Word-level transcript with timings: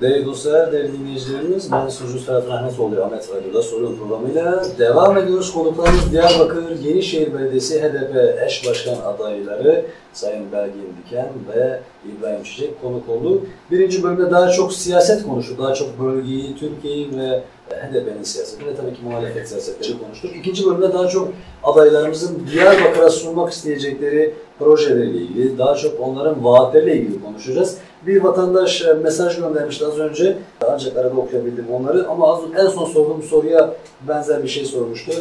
Değerli 0.00 0.26
dostlar, 0.26 0.72
değerli 0.72 0.92
dinleyicilerimiz, 0.92 1.72
ben 1.72 1.88
sunucu 1.88 2.18
Serhat 2.18 2.48
Rahmetoğlu, 2.48 3.02
Ahmet 3.02 3.28
Radyo'da 3.34 3.62
soru 3.62 3.96
programıyla 3.96 4.64
devam 4.78 5.18
ediyoruz. 5.18 5.52
Konuklarımız 5.52 6.12
Diyarbakır 6.12 6.80
Yenişehir 6.80 7.34
Belediyesi 7.34 7.80
HDP 7.82 8.42
eş 8.46 8.68
başkan 8.68 8.96
adayları 9.14 9.84
Sayın 10.12 10.52
Belgin 10.52 10.94
Diken 11.04 11.28
ve 11.54 11.80
İbrahim 12.08 12.42
Çiçek 12.42 12.82
konuk 12.82 13.08
oldu. 13.08 13.42
Birinci 13.70 14.02
bölümde 14.02 14.30
daha 14.30 14.50
çok 14.50 14.72
siyaset 14.72 15.22
konuştuk, 15.22 15.58
daha 15.58 15.74
çok 15.74 16.00
bölgeyi, 16.00 16.56
Türkiye'yi 16.56 17.18
ve 17.18 17.42
HDP'nin 17.70 18.22
siyaseti 18.22 18.66
ve 18.66 18.76
tabii 18.76 18.94
ki 18.94 19.00
muhalefet 19.04 19.48
siyasetleri 19.48 19.98
konuştuk. 19.98 20.36
İkinci 20.36 20.66
bölümde 20.66 20.92
daha 20.92 21.08
çok 21.08 21.28
adaylarımızın 21.62 22.46
Diyarbakır'a 22.52 23.10
sunmak 23.10 23.52
isteyecekleri 23.52 24.34
projeleriyle 24.58 25.18
ilgili, 25.18 25.58
daha 25.58 25.74
çok 25.74 26.00
onların 26.00 26.44
vaatleriyle 26.44 26.96
ilgili 26.96 27.22
konuşacağız. 27.24 27.78
Bir 28.08 28.22
vatandaş 28.22 28.82
e, 28.82 28.92
mesaj 28.92 29.36
göndermişti 29.36 29.86
az 29.86 29.98
önce. 29.98 30.38
Ancak 30.68 30.96
arada 30.96 31.14
okuyabildim 31.16 31.66
onları. 31.72 32.08
Ama 32.08 32.34
az, 32.34 32.40
en 32.58 32.66
son 32.66 32.84
sorduğum 32.84 33.22
soruya 33.22 33.74
benzer 34.08 34.42
bir 34.42 34.48
şey 34.48 34.64
sormuştu. 34.64 35.12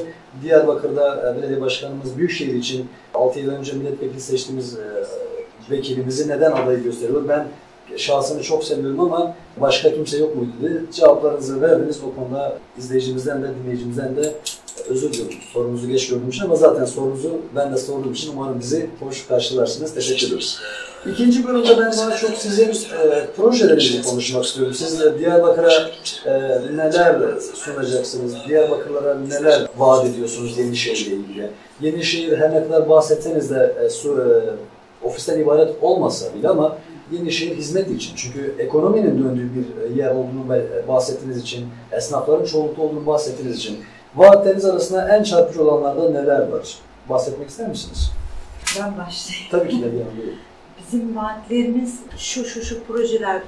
Diyarbakır'da 0.43 1.31
e, 1.31 1.37
belediye 1.37 1.61
başkanımız 1.61 2.17
Büyükşehir 2.17 2.53
için 2.53 2.89
6 3.13 3.39
yıl 3.39 3.51
önce 3.51 3.73
milletvekili 3.73 4.21
seçtiğimiz 4.21 4.77
e, 4.77 4.83
vekilimizi 5.71 6.29
neden 6.29 6.51
adayı 6.51 6.83
gösteriyor? 6.83 7.23
Ben 7.27 7.47
şahsını 7.97 8.43
çok 8.43 8.63
seviyorum 8.63 8.99
ama 8.99 9.35
başka 9.57 9.93
kimse 9.93 10.17
yok 10.17 10.35
muydu 10.35 10.51
dedi. 10.61 10.85
Cevaplarınızı 10.91 11.61
verdiniz. 11.61 11.99
O 12.03 12.15
konuda 12.15 12.57
izleyicimizden 12.77 13.43
de 13.43 13.47
dinleyicimizden 13.63 14.15
de 14.15 14.33
özür 14.89 15.13
diliyorum. 15.13 15.37
Sorunuzu 15.53 15.87
geç 15.87 16.09
gördüğüm 16.09 16.29
için 16.29 16.43
ama 16.43 16.55
zaten 16.55 16.85
sorunuzu 16.85 17.41
ben 17.55 17.73
de 17.73 17.77
sorduğum 17.77 18.13
için 18.13 18.31
umarım 18.33 18.59
bizi 18.59 18.89
hoş 18.99 19.27
karşılarsınız. 19.27 19.93
Teşekkür 19.93 20.25
ediyoruz. 20.25 20.59
İkinci 21.11 21.47
bölümde 21.47 21.69
ben 21.69 21.91
daha 21.91 22.17
çok 22.17 22.29
sizin 22.29 22.69
e, 22.69 23.27
projelerinizi 23.37 24.01
konuşmak 24.01 24.45
istiyorum. 24.45 24.73
Siz 24.73 24.99
de 24.99 25.19
Diyarbakır'a 25.19 25.89
e, 26.25 26.31
neler 26.77 27.15
sunacaksınız? 27.53 28.35
Diyarbakırlara 28.47 29.17
neler 29.19 29.67
vaat 29.77 30.05
ediyorsunuz 30.05 30.57
Yenişehir'le 30.57 31.13
ilgili? 31.13 31.49
Yenişehir 31.81 32.37
her 32.37 32.51
ne 32.51 32.63
kadar 32.63 32.89
bahsetseniz 32.89 33.49
de 33.49 33.75
e, 33.85 33.89
su, 33.89 34.21
e, 34.21 35.05
ofisten 35.07 35.39
ibaret 35.39 35.75
olmasa 35.81 36.35
bile 36.35 36.49
ama 36.49 36.77
Yenişehir 37.11 37.57
hizmet 37.57 37.91
için. 37.91 38.15
Çünkü 38.15 38.55
ekonominin 38.59 39.23
döndüğü 39.23 39.49
bir 39.55 39.95
yer 39.95 40.11
olduğunu 40.11 40.45
bahsettiğiniz 40.87 41.37
için, 41.37 41.67
esnafların 41.91 42.45
çoğunlukta 42.45 42.81
olduğunu 42.81 43.05
bahsettiğiniz 43.05 43.57
için 43.57 43.79
vaatleriniz 44.15 44.65
arasında 44.65 45.17
en 45.17 45.23
çarpıcı 45.23 45.63
olanlarda 45.63 46.09
neler 46.09 46.47
var? 46.47 46.77
Bahsetmek 47.09 47.49
ister 47.49 47.69
misiniz? 47.69 48.11
Ben 48.79 48.97
başlayayım. 48.97 49.47
Tabii 49.51 49.69
ki 49.69 49.81
de 49.81 49.93
bir. 49.93 50.01
Bizim 50.83 51.15
vaatlerimiz 51.15 51.99
şu 52.17 52.45
şu 52.45 52.61
şu 52.61 52.83
projeler 52.83 53.41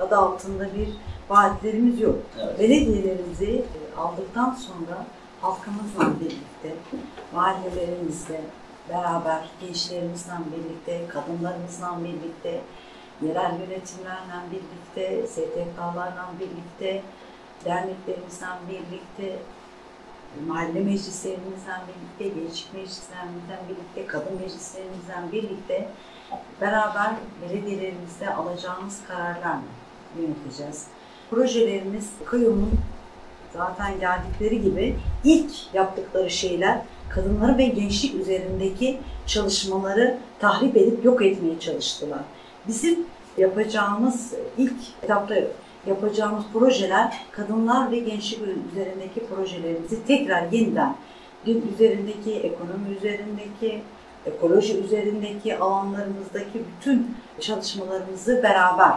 adı 0.00 0.16
altında 0.16 0.64
bir 0.64 0.88
vaatlerimiz 1.30 2.00
yok. 2.00 2.14
Evet. 2.42 2.58
Belediyelerimizi 2.58 3.50
e, 3.50 3.98
aldıktan 3.98 4.54
sonra 4.54 5.06
halkımızla 5.40 6.20
birlikte, 6.20 6.78
mahallelerimizle 7.34 8.40
beraber, 8.88 9.48
gençlerimizle 9.60 10.32
birlikte, 10.56 11.08
kadınlarımızla 11.08 11.98
birlikte, 12.04 12.60
yerel 13.22 13.52
yönetimlerle 13.60 14.38
birlikte, 14.50 15.26
STK'larla 15.26 16.30
birlikte, 16.40 17.02
derneklerimizle 17.64 18.46
birlikte, 18.68 19.38
mahalle 20.46 20.80
meclislerimizden 20.80 21.80
birlikte, 21.88 22.40
gençlik 22.40 22.74
meclislerimizden 22.74 23.58
birlikte, 23.68 24.06
kadın 24.06 24.40
meclislerimizden 24.40 25.32
birlikte 25.32 25.88
beraber 26.60 27.14
belediyelerimizde 27.42 28.34
alacağımız 28.34 29.00
kararlarla 29.08 29.60
yöneteceğiz. 30.20 30.86
Projelerimiz 31.30 32.10
kayyumun 32.24 32.72
zaten 33.52 34.00
geldikleri 34.00 34.62
gibi 34.62 34.96
ilk 35.24 35.74
yaptıkları 35.74 36.30
şeyler 36.30 36.80
kadınları 37.08 37.58
ve 37.58 37.66
gençlik 37.66 38.14
üzerindeki 38.14 39.00
çalışmaları 39.26 40.18
tahrip 40.38 40.76
edip 40.76 41.04
yok 41.04 41.22
etmeye 41.22 41.60
çalıştılar. 41.60 42.20
Bizim 42.68 43.06
yapacağımız 43.38 44.34
ilk 44.58 44.80
etapta 45.02 45.34
yapacağımız 45.86 46.44
projeler 46.52 47.20
kadınlar 47.32 47.90
ve 47.90 47.98
gençlik 47.98 48.40
üzerindeki 48.72 49.26
projelerimizi 49.26 50.06
tekrar 50.06 50.52
yeniden 50.52 50.96
dün 51.46 51.72
üzerindeki, 51.74 52.34
ekonomi 52.34 52.96
üzerindeki, 52.98 53.82
ekoloji 54.26 54.78
üzerindeki 54.78 55.58
alanlarımızdaki 55.58 56.62
bütün 56.76 57.16
çalışmalarımızı 57.40 58.42
beraber 58.42 58.92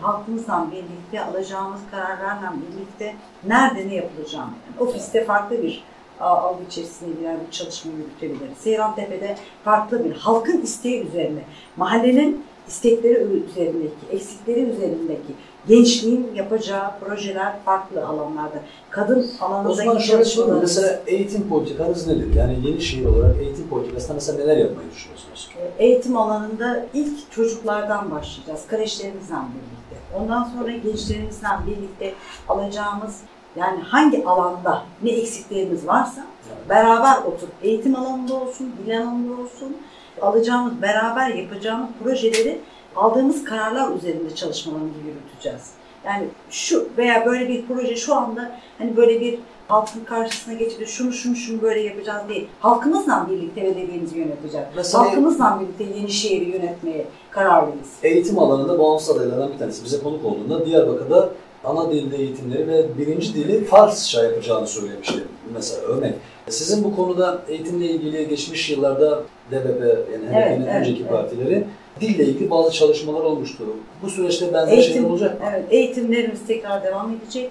halkımızla 0.00 0.66
birlikte 0.72 1.24
alacağımız 1.24 1.80
kararlarla 1.90 2.54
birlikte 2.56 3.14
nerede 3.46 3.88
ne 3.88 3.94
yapılacağını, 3.94 4.50
yani 4.50 4.88
ofiste 4.88 5.24
farklı 5.24 5.62
bir 5.62 5.84
algı 6.20 6.64
içerisinde 6.64 7.20
girer 7.20 7.36
bir 7.46 7.50
çalışma 7.50 7.92
yürütebiliriz. 7.92 8.58
Seyrantepe'de 8.58 9.36
farklı 9.64 10.04
bir 10.04 10.16
halkın 10.16 10.62
isteği 10.62 11.06
üzerine, 11.06 11.40
mahallenin 11.76 12.44
istekleri 12.68 13.14
üzerindeki, 13.14 14.06
eksikleri 14.10 14.60
üzerindeki 14.60 15.32
gençliğin 15.68 16.30
yapacağı 16.34 16.98
projeler 16.98 17.52
farklı 17.64 18.06
alanlarda. 18.06 18.58
Kadın 18.90 19.30
alanındaki 19.40 19.76
zaman 19.76 20.60
Mesela 20.60 21.00
eğitim 21.06 21.48
politikanız 21.48 22.06
nedir? 22.06 22.34
Yani 22.34 22.56
yeni 22.62 22.80
şehir 22.80 23.06
olarak 23.06 23.36
eğitim 23.40 23.68
politikasında 23.68 24.14
mesela 24.14 24.38
neler 24.38 24.56
yapmayı 24.56 24.90
düşünüyorsunuz? 24.90 25.50
Ee, 25.58 25.84
eğitim 25.84 26.16
alanında 26.16 26.86
ilk 26.94 27.32
çocuklardan 27.32 28.10
başlayacağız. 28.10 28.60
Kreşlerimizle 28.68 29.34
birlikte. 29.34 30.18
Ondan 30.20 30.44
sonra 30.44 30.70
gençlerimizle 30.70 31.48
birlikte 31.66 32.14
alacağımız 32.48 33.20
yani 33.56 33.80
hangi 33.80 34.24
alanda 34.26 34.82
ne 35.02 35.10
eksiklerimiz 35.10 35.86
varsa 35.86 36.26
beraber 36.68 37.18
oturup 37.18 37.52
eğitim 37.62 37.96
alanında 37.96 38.34
olsun, 38.34 38.72
dil 38.86 38.98
alanında 38.98 39.42
olsun 39.42 39.76
alacağımız, 40.20 40.82
beraber 40.82 41.28
yapacağımız 41.28 41.88
projeleri 42.04 42.58
aldığımız 42.96 43.44
kararlar 43.44 43.96
üzerinde 43.96 44.34
çalışmalarımızı 44.34 44.98
yürüteceğiz. 44.98 45.70
Yani 46.06 46.24
şu 46.50 46.88
veya 46.98 47.26
böyle 47.26 47.48
bir 47.48 47.66
proje 47.66 47.96
şu 47.96 48.14
anda 48.14 48.52
hani 48.78 48.96
böyle 48.96 49.20
bir 49.20 49.38
halkın 49.68 50.04
karşısına 50.04 50.54
geçip 50.54 50.88
şunu 50.88 51.12
şunu 51.12 51.36
şunu 51.36 51.62
böyle 51.62 51.80
yapacağız 51.80 52.28
değil. 52.28 52.48
Halkımızla 52.60 53.26
birlikte 53.30 53.62
belediyemizi 53.62 54.18
yöneteceğiz. 54.18 54.66
Mesela 54.76 55.04
Halkımızla 55.04 55.60
birlikte 55.60 55.98
yeni 55.98 56.10
şehri 56.10 56.44
yönetmeye 56.44 57.06
karar 57.30 57.66
veririz. 57.66 57.88
Eğitim 58.02 58.38
alanında 58.38 58.78
bağımsız 58.78 59.16
adaylardan 59.16 59.52
bir 59.52 59.58
tanesi 59.58 59.84
bize 59.84 60.02
konuk 60.02 60.24
olduğunda 60.24 60.66
Diyarbakır'da 60.66 61.28
ana 61.64 61.90
dilde 61.90 62.16
eğitimleri 62.16 62.68
ve 62.68 62.98
birinci 62.98 63.34
dili 63.34 63.64
Farsça 63.64 64.24
yapacağını 64.24 64.66
söylemişti 64.66 65.24
mesela 65.54 65.82
örnek. 65.82 66.14
Sizin 66.50 66.84
bu 66.84 66.96
konuda 66.96 67.42
eğitimle 67.48 67.86
ilgili 67.90 68.28
geçmiş 68.28 68.70
yıllarda 68.70 69.22
DBP 69.50 69.82
yani 70.12 70.28
evet, 70.34 70.58
evet, 70.62 70.74
önceki 70.74 71.00
evet. 71.00 71.10
partileri 71.10 71.64
dille 72.00 72.24
ilgili 72.24 72.50
bazı 72.50 72.72
çalışmalar 72.72 73.20
olmuştu. 73.20 73.64
Bu 74.02 74.10
süreçte 74.10 74.54
benzer 74.54 74.72
Eğitim, 74.72 74.92
şeyler 74.92 75.10
olacak 75.10 75.40
mı? 75.40 75.46
Evet, 75.50 75.64
eğitimlerimiz 75.70 76.46
tekrar 76.46 76.84
devam 76.84 77.14
edecek. 77.14 77.50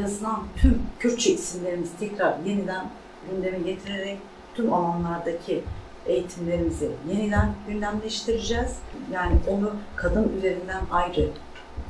Yazılan 0.00 0.42
tüm 0.56 0.82
Kürtçe 0.98 1.32
isimlerimizi 1.32 1.98
tekrar 2.00 2.34
yeniden 2.46 2.90
gündeme 3.30 3.58
getirerek 3.58 4.18
tüm 4.54 4.72
alanlardaki 4.72 5.62
eğitimlerimizi 6.06 6.90
yeniden 7.12 7.54
gündemleştireceğiz. 7.68 8.76
Yani 9.12 9.32
onu 9.48 9.70
kadın 9.96 10.32
üzerinden 10.38 10.80
ayrı, 10.90 11.28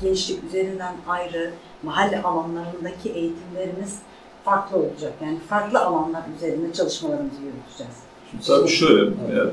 gençlik 0.02 0.44
üzerinden 0.44 0.94
ayrı, 1.08 1.50
mahalle 1.82 2.22
alanlarındaki 2.22 3.10
eğitimlerimiz 3.10 3.98
farklı 4.46 4.76
olacak. 4.76 5.12
Yani 5.24 5.38
farklı 5.48 5.80
alanlar 5.80 6.22
üzerinde 6.36 6.72
çalışmalarımızı 6.72 7.36
yürüteceğiz. 7.42 7.94
Şimdi 8.30 8.44
tabii 8.46 8.68
şöyle, 8.68 9.10
eğer 9.32 9.46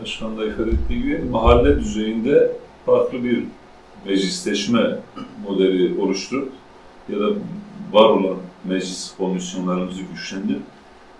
başkan 0.00 0.38
da 0.38 0.46
ifade 0.46 0.70
ettiği 0.70 1.02
gibi 1.02 1.18
mahalle 1.30 1.80
düzeyinde 1.80 2.52
farklı 2.86 3.24
bir 3.24 3.44
meclisleşme 4.06 4.98
modeli 5.48 6.00
oluşturup 6.00 6.52
ya 7.08 7.20
da 7.20 7.28
var 7.92 8.08
olan 8.08 8.36
meclis 8.64 9.16
komisyonlarımızı 9.16 10.00
güçlendirip 10.12 10.62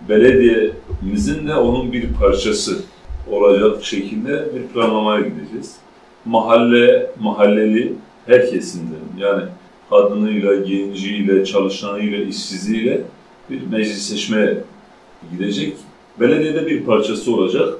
belediyemizin 0.09 1.47
de 1.47 1.55
onun 1.55 1.91
bir 1.91 2.13
parçası 2.13 2.81
olacak 3.31 3.83
şekilde 3.83 4.55
bir 4.55 4.67
planlamaya 4.67 5.21
gideceğiz. 5.21 5.75
Mahalle, 6.25 7.11
mahalleli 7.19 7.93
her 8.25 8.49
kesimden 8.49 8.95
yani 9.17 9.43
kadınıyla, 9.89 10.55
genciyle, 10.55 11.45
çalışanıyla, 11.45 12.17
işsiziyle 12.17 13.01
bir 13.49 13.61
meclisleşmeye 13.71 14.57
gidecek. 15.31 15.73
Belediyede 16.19 16.67
bir 16.67 16.83
parçası 16.83 17.35
olacak. 17.35 17.73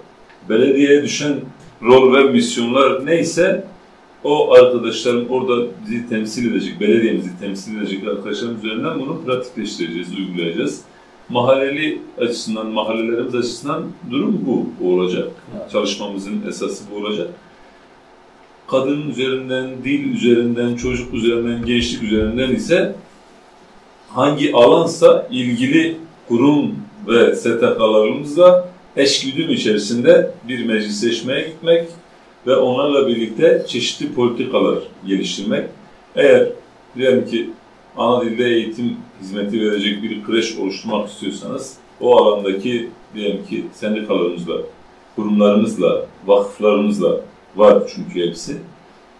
Belediyeye 0.50 1.04
düşen 1.04 1.34
rol 1.84 2.14
ve 2.14 2.24
misyonlar 2.24 3.06
neyse 3.06 3.66
o 4.24 4.54
arkadaşların 4.54 5.30
orada 5.30 5.68
bizi 5.88 6.10
temsil 6.10 6.52
edecek, 6.52 6.80
belediyemizi 6.80 7.40
temsil 7.40 7.78
edecek 7.78 8.08
arkadaşların 8.08 8.58
üzerinden 8.58 9.00
bunu 9.00 9.22
pratikleştireceğiz, 9.26 10.08
uygulayacağız. 10.18 10.82
Mahalleli 11.30 12.02
açısından, 12.18 12.68
mahallelerimiz 12.68 13.36
açısından 13.36 13.84
durum 14.12 14.42
bu 14.46 14.88
olacak. 14.90 15.28
Çalışmamızın 15.72 16.42
esası 16.48 16.84
bu 16.92 16.96
olacak. 16.96 17.30
Kadın 18.68 19.10
üzerinden, 19.10 19.70
dil 19.84 20.14
üzerinden, 20.14 20.76
çocuk 20.76 21.14
üzerinden, 21.14 21.66
gençlik 21.66 22.04
üzerinden 22.04 22.56
ise 22.56 22.96
hangi 24.10 24.54
alansa 24.54 25.28
ilgili 25.32 25.98
kurum 26.28 26.76
ve 27.08 27.36
STK'larımızla 27.36 28.70
eşgüdüm 28.98 29.50
içerisinde 29.50 30.32
bir 30.48 30.66
meclisleşmeye 30.66 31.48
gitmek 31.48 31.88
ve 32.48 32.56
onlarla 32.56 33.08
birlikte 33.08 33.66
çeşitli 33.68 34.14
politikalar 34.14 34.78
geliştirmek. 35.08 35.70
Eğer 36.16 36.48
diyelim 36.96 37.28
ki 37.28 37.50
ana 37.98 38.26
dilde 38.26 38.46
eğitim 38.46 38.98
hizmeti 39.22 39.62
verecek 39.62 40.04
bir 40.04 40.24
kreş 40.24 40.58
oluşturmak 40.58 41.10
istiyorsanız 41.10 41.78
o 42.02 42.18
alandaki 42.18 42.90
diyelim 43.16 43.46
ki 43.46 43.66
sendikalarımızla, 43.74 44.56
kurumlarımızla, 45.16 46.06
vakıflarımızla 46.28 47.22
var 47.56 47.84
çünkü 47.96 48.28
hepsi. 48.28 48.58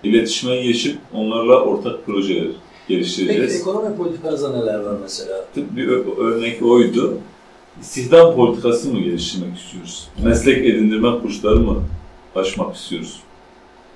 İletişime 0.04 0.62
geçip 0.62 0.98
onlarla 1.14 1.62
ortak 1.62 2.06
projeler 2.06 2.48
Peki 2.88 2.98
geliştireceğiz. 3.00 3.62
ekonomi 3.62 3.98
politikanızda 3.98 4.50
neler 4.58 4.80
var 4.80 4.96
mesela? 5.02 5.46
Bir 5.56 5.88
örnek 6.18 6.64
oydu. 6.64 7.18
İstihdam 7.82 8.36
politikası 8.36 8.94
mı 8.94 9.00
geliştirmek 9.00 9.58
istiyoruz? 9.58 10.08
Meslek 10.24 10.66
edindirme 10.66 11.20
kursları 11.20 11.60
mı 11.60 11.84
açmak 12.36 12.76
istiyoruz? 12.76 13.20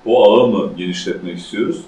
O 0.06 0.32
ağı 0.32 0.46
mı 0.46 0.70
genişletmek 0.76 1.38
istiyoruz? 1.38 1.80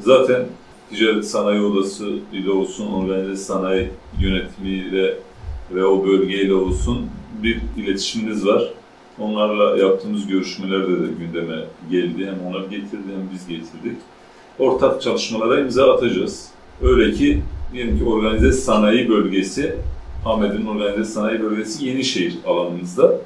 Zaten 0.00 0.46
ticaret 0.90 1.24
sanayi 1.24 1.60
odası 1.60 2.08
ile 2.32 2.50
olsun, 2.50 2.92
organize 2.92 3.36
sanayi 3.36 3.88
yönetimiyle 4.20 5.18
ve 5.74 5.84
o 5.84 6.06
bölgeyle 6.06 6.54
olsun 6.54 7.06
bir 7.42 7.60
iletişimimiz 7.76 8.46
var. 8.46 8.72
Onlarla 9.18 9.76
yaptığımız 9.76 10.26
görüşmelerde 10.26 10.92
de 10.92 11.06
gündeme 11.18 11.64
geldi. 11.90 12.26
Hem 12.26 12.46
onlar 12.46 12.60
getirdi 12.60 13.08
hem 13.14 13.30
biz 13.32 13.46
getirdik. 13.48 13.98
Ortak 14.58 15.02
çalışmalara 15.02 15.60
imza 15.60 15.94
atacağız. 15.94 16.48
Öyle 16.82 17.12
ki 17.12 17.42
diyelim 17.72 17.98
ki 17.98 18.04
organize 18.04 18.52
sanayi 18.52 19.08
bölgesi, 19.08 19.74
Ahmet'in 20.24 20.66
organize 20.66 21.04
sanayi 21.04 21.42
bölgesi 21.42 21.86
Yenişehir 21.86 22.34
alanımızda. 22.46 23.20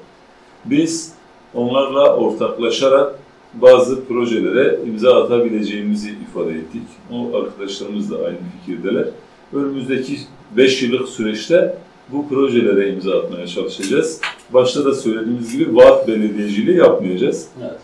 Biz 0.65 1.13
onlarla 1.55 2.17
ortaklaşarak 2.17 3.19
bazı 3.55 4.05
projelere 4.05 4.79
imza 4.87 5.25
atabileceğimizi 5.25 6.11
ifade 6.31 6.51
ettik. 6.51 6.83
O 7.13 7.37
arkadaşlarımız 7.37 8.11
da 8.11 8.17
aynı 8.17 8.37
fikirdeler. 8.61 9.05
Önümüzdeki 9.53 10.19
5 10.57 10.83
yıllık 10.83 11.09
süreçte 11.09 11.79
bu 12.13 12.29
projelere 12.29 12.93
imza 12.93 13.19
atmaya 13.19 13.47
çalışacağız. 13.47 14.21
Başta 14.51 14.85
da 14.85 14.95
söylediğimiz 14.95 15.59
gibi 15.59 15.77
vaat 15.77 16.09
belediyeciliği 16.09 16.77
yapmayacağız. 16.77 17.49
Evet. 17.63 17.79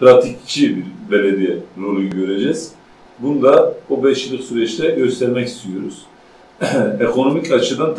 Pratikçi 0.00 0.76
bir 0.76 0.84
belediye 1.10 1.58
rolü 1.80 2.10
göreceğiz. 2.10 2.72
Bunu 3.18 3.42
da 3.42 3.74
o 3.90 4.04
5 4.04 4.26
yıllık 4.26 4.44
süreçte 4.44 4.90
göstermek 4.90 5.48
istiyoruz. 5.48 6.02
Ekonomik 7.00 7.52
açıdan 7.52 7.94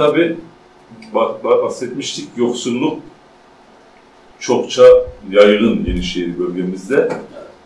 bak 1.13 1.43
bahsetmiştik 1.43 2.27
yoksulluk 2.37 2.99
çokça 4.39 4.83
yaygın 5.31 5.85
Yenişehir 5.85 6.39
bölgemizde. 6.39 7.09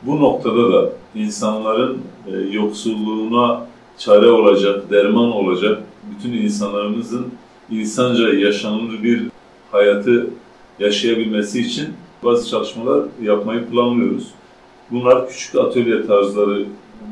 Bu 0.02 0.22
noktada 0.22 0.74
da 0.74 0.90
insanların 1.16 2.02
e, 2.28 2.38
yoksulluğuna 2.38 3.68
çare 3.98 4.32
olacak, 4.32 4.90
derman 4.92 5.32
olacak, 5.32 5.82
bütün 6.04 6.34
insanlarımızın 6.34 7.28
insanca 7.70 8.34
yaşanır 8.34 9.04
bir 9.04 9.31
hayatı 9.72 10.30
yaşayabilmesi 10.80 11.60
için 11.60 11.88
bazı 12.24 12.50
çalışmalar 12.50 13.06
yapmayı 13.22 13.66
planlıyoruz. 13.66 14.28
Bunlar 14.92 15.30
küçük 15.30 15.56
atölye 15.56 16.08
tarzları 16.08 16.66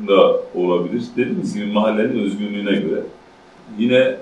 da 0.08 0.40
olabilir. 0.54 1.02
Dediğimiz 1.16 1.54
gibi 1.54 1.66
mahallenin 1.66 2.24
özgünlüğüne 2.24 2.72
göre. 2.72 3.02
Yine 3.78 4.16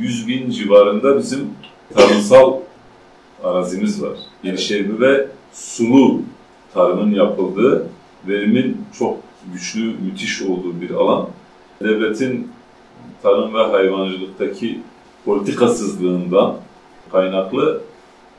100 0.00 0.28
bin 0.28 0.50
civarında 0.50 1.18
bizim 1.18 1.50
tarımsal 1.94 2.54
arazimiz 3.44 4.02
var. 4.02 4.18
Yenişehir 4.42 5.00
ve 5.00 5.26
sulu 5.52 6.22
tarımın 6.74 7.10
yapıldığı, 7.10 7.86
verimin 8.28 8.76
çok 8.98 9.18
güçlü, 9.52 9.84
müthiş 9.84 10.42
olduğu 10.42 10.80
bir 10.80 10.90
alan. 10.90 11.28
Devletin 11.82 12.48
tarım 13.22 13.54
ve 13.54 13.62
hayvancılıktaki 13.62 14.80
politikasızlığından 15.24 16.56
kaynaklı 17.12 17.80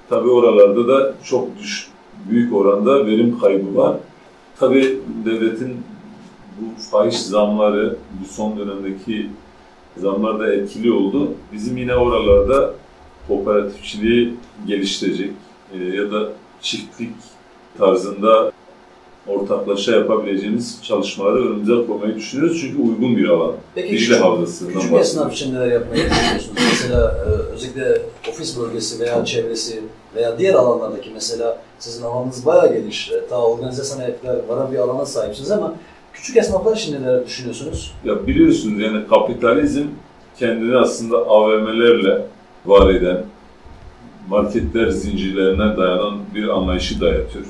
tabi 0.09 0.29
oralarda 0.29 0.87
da 0.87 1.13
çok 1.23 1.57
düş, 1.59 1.87
büyük 2.29 2.53
oranda 2.53 3.05
verim 3.05 3.39
kaybı 3.39 3.75
var. 3.75 3.95
Tabi 4.59 4.99
devletin 5.25 5.77
bu 6.59 6.81
fahiş 6.91 7.21
zamları, 7.21 7.95
bu 8.21 8.33
son 8.33 8.57
dönemdeki 8.57 9.27
zamlar 9.97 10.39
da 10.39 10.53
etkili 10.53 10.91
oldu. 10.91 11.31
Bizim 11.53 11.77
yine 11.77 11.95
oralarda 11.95 12.73
kooperatifçiliği 13.27 14.33
geliştirecek 14.67 15.31
e, 15.73 15.83
ya 15.83 16.11
da 16.11 16.29
çiftlik 16.61 17.15
tarzında 17.77 18.51
ortaklaşa 19.27 19.91
yapabileceğimiz 19.91 20.79
çalışmaları 20.83 21.35
önümüze 21.35 21.87
koymayı 21.87 22.15
düşünüyoruz. 22.15 22.61
Çünkü 22.61 22.81
uygun 22.81 23.17
bir 23.17 23.29
alan. 23.29 23.51
Peki 23.75 23.87
Dicle 23.87 23.97
küçük, 23.97 24.21
Havzası'ndan 24.21 24.73
küçük 24.73 24.93
esnaf 24.93 25.33
için 25.33 25.55
neler 25.55 25.71
yapmayı 25.71 26.09
düşünüyorsunuz? 26.09 26.62
Mesela 26.83 27.25
e, 27.25 27.29
özellikle 27.53 28.01
ofis 28.29 28.59
bölgesi 28.59 28.99
veya 28.99 29.25
çevresi 29.25 29.83
veya 30.15 30.39
diğer 30.39 30.53
alanlardaki 30.53 31.09
mesela 31.13 31.57
sizin 31.79 32.03
alanınız 32.03 32.45
bayağı 32.45 32.73
geniş. 32.73 33.11
E, 33.11 33.27
Ta 33.27 33.41
organize 33.41 33.83
sanayipler 33.83 34.35
varan 34.47 34.71
bir 34.71 34.77
alana 34.77 35.05
sahipsiniz 35.05 35.51
ama 35.51 35.75
küçük 36.13 36.37
esnaflar 36.37 36.75
için 36.75 37.01
neler 37.01 37.25
düşünüyorsunuz? 37.25 37.93
Ya 38.05 38.27
biliyorsunuz 38.27 38.81
yani 38.81 39.07
kapitalizm 39.07 39.85
kendini 40.39 40.77
aslında 40.77 41.17
AVM'lerle 41.17 42.25
var 42.65 42.89
eden, 42.89 43.23
marketler 44.29 44.89
zincirlerine 44.89 45.77
dayanan 45.77 46.19
bir 46.35 46.47
anlayışı 46.47 47.01
dayatıyor. 47.01 47.45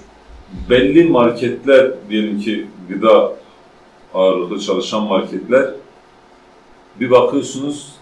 Belli 0.69 1.09
marketler, 1.09 1.91
diyelim 2.09 2.39
ki 2.39 2.67
gıda 2.89 3.33
ağırlıklı 4.13 4.59
çalışan 4.59 5.03
marketler, 5.03 5.69
bir 6.99 7.11
bakıyorsunuz 7.11 7.93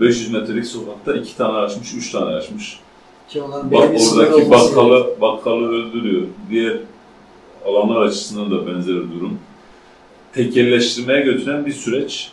500 0.00 0.32
metrelik 0.32 0.66
sokakta 0.66 1.14
iki 1.14 1.36
tane 1.36 1.58
açmış, 1.58 1.94
üç 1.94 2.10
tane 2.12 2.34
açmış. 2.34 2.80
Ki 3.28 3.42
onların 3.42 3.70
Bak 3.72 3.80
oradaki 3.80 3.94
olması 3.96 4.16
gerekiyor. 4.16 4.50
bakkalı, 4.50 5.20
bakkalı 5.20 5.68
öldürüyor. 5.68 6.22
Diğer 6.50 6.76
alanlar 7.66 8.02
açısından 8.02 8.50
da 8.50 8.66
benzer 8.66 8.94
durum. 8.94 9.38
Tekelleştirmeye 10.34 11.20
götüren 11.20 11.66
bir 11.66 11.72
süreç 11.72 12.32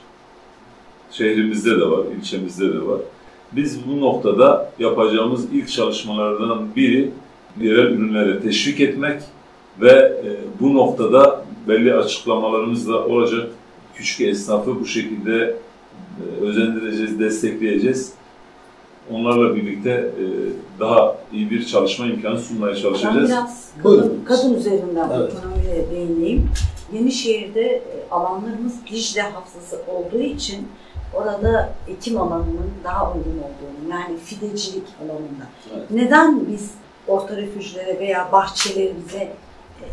şehrimizde 1.12 1.80
de 1.80 1.90
var, 1.90 2.00
ilçemizde 2.20 2.74
de 2.74 2.86
var. 2.86 3.00
Biz 3.52 3.88
bu 3.88 4.02
noktada 4.02 4.72
yapacağımız 4.80 5.46
ilk 5.54 5.70
çalışmalardan 5.70 6.76
biri 6.76 7.12
yerel 7.62 7.86
ürünlere 7.86 8.40
teşvik 8.42 8.80
etmek 8.80 9.22
ve 9.82 9.92
e, 9.92 10.28
bu 10.60 10.74
noktada 10.74 11.46
belli 11.68 11.94
açıklamalarımız 11.94 12.90
da 12.90 13.06
olacak. 13.06 13.48
Küçük 13.96 14.22
esnafı 14.22 14.80
bu 14.80 14.86
şekilde 14.86 15.56
özendireceğiz, 16.42 17.20
destekleyeceğiz. 17.20 18.14
Onlarla 19.12 19.56
birlikte 19.56 19.90
e, 19.92 20.24
daha 20.80 21.18
iyi 21.34 21.50
bir 21.52 21.66
çalışma 21.66 22.06
imkanı 22.06 22.40
sunmaya 22.40 22.76
Ben 22.76 22.82
çalışacağız. 22.82 23.30
biraz 23.30 23.70
Buyurun. 23.84 24.02
kadın, 24.04 24.24
kadın 24.26 24.54
üzerinden 24.54 25.10
Evet. 25.16 25.32
ekonomiye 25.34 25.92
değineyim. 25.92 26.50
Yenişehir'de 26.94 27.62
e, 27.62 27.82
alanlarımız 28.12 28.74
Dicle 28.92 29.22
Havzası 29.22 29.82
olduğu 29.88 30.20
için 30.22 30.68
orada 31.14 31.74
ekim 31.88 32.22
alanının 32.22 32.72
daha 32.84 33.14
uygun 33.14 33.38
olduğunu, 33.38 33.92
yani 33.92 34.18
fidecilik 34.18 34.84
alanında. 35.00 35.46
Evet. 35.76 35.92
Neden 35.92 36.48
biz 36.48 36.72
orta 37.08 37.38
refüjlere 37.38 38.00
veya 38.00 38.30
bahçelerimize 38.32 39.34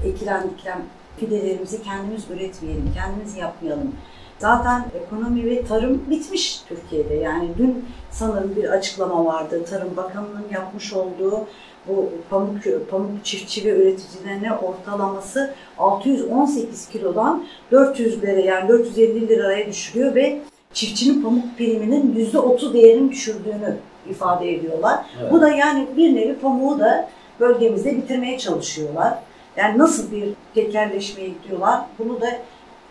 e, 0.05 0.09
ekilen 0.09 0.51
dikilen 0.51 0.83
fidelerimizi 1.17 1.83
kendimiz 1.83 2.23
üretmeyelim, 2.31 2.91
kendimiz 2.95 3.37
yapmayalım? 3.37 3.93
Zaten 4.43 4.85
ekonomi 5.05 5.45
ve 5.45 5.65
tarım 5.65 6.03
bitmiş 6.11 6.63
Türkiye'de. 6.69 7.15
Yani 7.15 7.49
dün 7.59 7.85
sanırım 8.11 8.57
bir 8.57 8.65
açıklama 8.65 9.25
vardı. 9.25 9.65
Tarım 9.71 9.97
Bakanı'nın 9.97 10.45
yapmış 10.53 10.93
olduğu 10.93 11.47
bu 11.89 12.11
pamuk, 12.31 12.91
pamuk 12.91 13.25
çiftçi 13.25 13.65
ve 13.65 13.69
üreticilerine 13.69 14.53
ortalaması 14.53 15.55
618 15.79 16.89
kilodan 16.89 17.45
400'lere 17.73 18.47
yani 18.47 18.69
450 18.69 19.29
liraya 19.29 19.67
düşürüyor 19.67 20.15
ve 20.15 20.41
çiftçinin 20.73 21.23
pamuk 21.23 21.59
priminin 21.59 22.31
%30 22.33 22.73
değerini 22.73 23.11
düşürdüğünü 23.11 23.77
ifade 24.11 24.55
ediyorlar. 24.55 25.07
Evet. 25.21 25.33
Bu 25.33 25.41
da 25.41 25.49
yani 25.49 25.87
bir 25.97 26.15
nevi 26.15 26.39
pamuğu 26.39 26.79
da 26.79 27.09
bölgemizde 27.41 27.97
bitirmeye 27.97 28.39
çalışıyorlar. 28.39 29.19
Yani 29.57 29.79
nasıl 29.79 30.13
bir 30.13 30.29
tekerleşmeye 30.55 31.29
gidiyorlar 31.29 31.81
bunu 31.99 32.21
da 32.21 32.29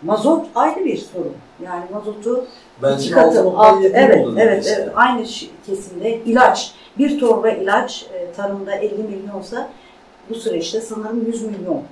mazot 0.02 0.46
ayrı 0.54 0.84
bir 0.84 0.96
sorun. 0.96 1.36
Yani 1.64 1.84
mazotu 1.92 2.44
iki 2.44 2.82
Benzin 2.82 3.12
katı, 3.14 3.38
6.7 3.38 3.56
alt- 3.56 3.84
evet, 3.84 4.26
evet, 4.38 4.74
evet, 4.78 4.88
aynı 4.94 5.24
kesimde 5.66 6.18
ilaç, 6.24 6.74
bir 6.98 7.20
torba 7.20 7.50
ilaç 7.50 8.06
e, 8.14 8.32
tarımda 8.32 8.74
50 8.74 9.02
milyonsa 9.02 9.68
bu 10.30 10.34
süreçte 10.34 10.80
sanırım 10.80 11.26
100 11.26 11.42
milyon 11.42 11.82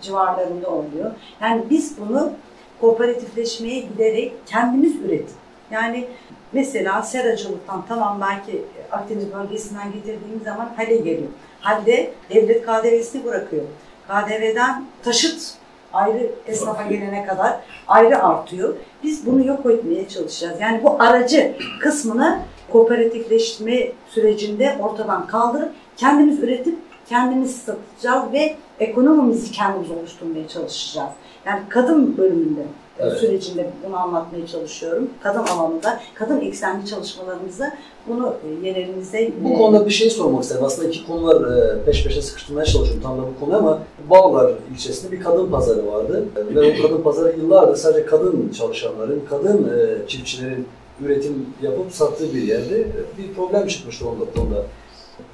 civarlarında 0.00 0.70
oluyor. 0.70 1.10
Yani 1.40 1.62
biz 1.70 1.98
bunu 1.98 2.32
kooperatifleşmeye 2.80 3.80
giderek 3.80 4.32
kendimiz 4.46 4.96
üretip 4.96 5.36
yani 5.70 6.08
mesela 6.52 7.02
seracılıktan 7.02 7.84
tamam 7.88 8.20
belki 8.20 8.62
Akdeniz 8.92 9.32
bölgesinden 9.32 9.92
getirdiğimiz 9.92 10.42
zaman 10.44 10.72
hale 10.76 10.96
geliyor. 10.96 11.28
Halde 11.60 12.10
devlet 12.34 12.66
KDV'sini 12.66 13.24
bırakıyor. 13.24 13.62
KDV'den 14.08 14.84
taşıt 15.04 15.54
ayrı 15.92 16.30
esnafa 16.46 16.82
gelene 16.82 17.26
kadar 17.26 17.60
ayrı 17.88 18.22
artıyor. 18.24 18.74
Biz 19.04 19.26
bunu 19.26 19.46
yok 19.46 19.66
etmeye 19.70 20.08
çalışacağız. 20.08 20.60
Yani 20.60 20.80
bu 20.84 20.96
aracı 21.02 21.52
kısmını 21.80 22.38
kooperatifleşme 22.72 23.92
sürecinde 24.08 24.76
ortadan 24.80 25.26
kaldırıp 25.26 25.72
kendimiz 25.96 26.42
üretip 26.42 26.78
kendimiz 27.08 27.56
satacağız 27.56 28.32
ve 28.32 28.56
ekonomimizi 28.80 29.52
kendimiz 29.52 29.90
oluşturmaya 29.90 30.48
çalışacağız. 30.48 31.10
Yani 31.46 31.60
kadın 31.68 32.16
bölümünde 32.16 32.60
Evet. 32.98 33.18
sürecinde 33.18 33.70
bunu 33.86 33.96
anlatmaya 33.96 34.46
çalışıyorum. 34.46 35.10
Kadın 35.22 35.44
alanında, 35.46 36.00
kadın 36.14 36.40
eksenli 36.40 36.86
çalışmalarımızı 36.86 37.72
bunu 38.08 38.34
e, 38.44 38.66
yerelimizde 38.66 39.32
Bu 39.44 39.58
konuda 39.58 39.86
bir 39.86 39.90
şey 39.90 40.10
sormak 40.10 40.42
istedim. 40.42 40.64
Aslında 40.64 40.88
iki 40.88 41.06
konular 41.06 41.56
e, 41.56 41.84
peş 41.84 42.04
peşe 42.04 42.22
sıkıştırmaya 42.22 42.66
çalışıyorum 42.66 43.02
tam 43.02 43.18
da 43.18 43.22
bu 43.22 43.40
konuyu 43.40 43.58
ama 43.58 43.78
Bağlar 44.10 44.52
ilçesinde 44.74 45.12
bir 45.12 45.20
kadın 45.20 45.50
pazarı 45.50 45.86
vardı. 45.86 46.24
Ve 46.54 46.60
o 46.60 46.82
kadın 46.82 47.02
pazarı 47.02 47.38
yıllardır 47.38 47.76
sadece 47.76 48.06
kadın 48.06 48.52
çalışanların, 48.58 49.22
kadın 49.30 49.68
e, 49.78 50.08
çiftçilerin 50.08 50.68
üretim 51.04 51.46
yapıp 51.62 51.92
sattığı 51.92 52.34
bir 52.34 52.42
yerdi. 52.42 52.88
Bir 53.18 53.34
problem 53.34 53.66
çıkmıştı 53.66 54.08
onda 54.08 54.24
konuda. 54.36 54.62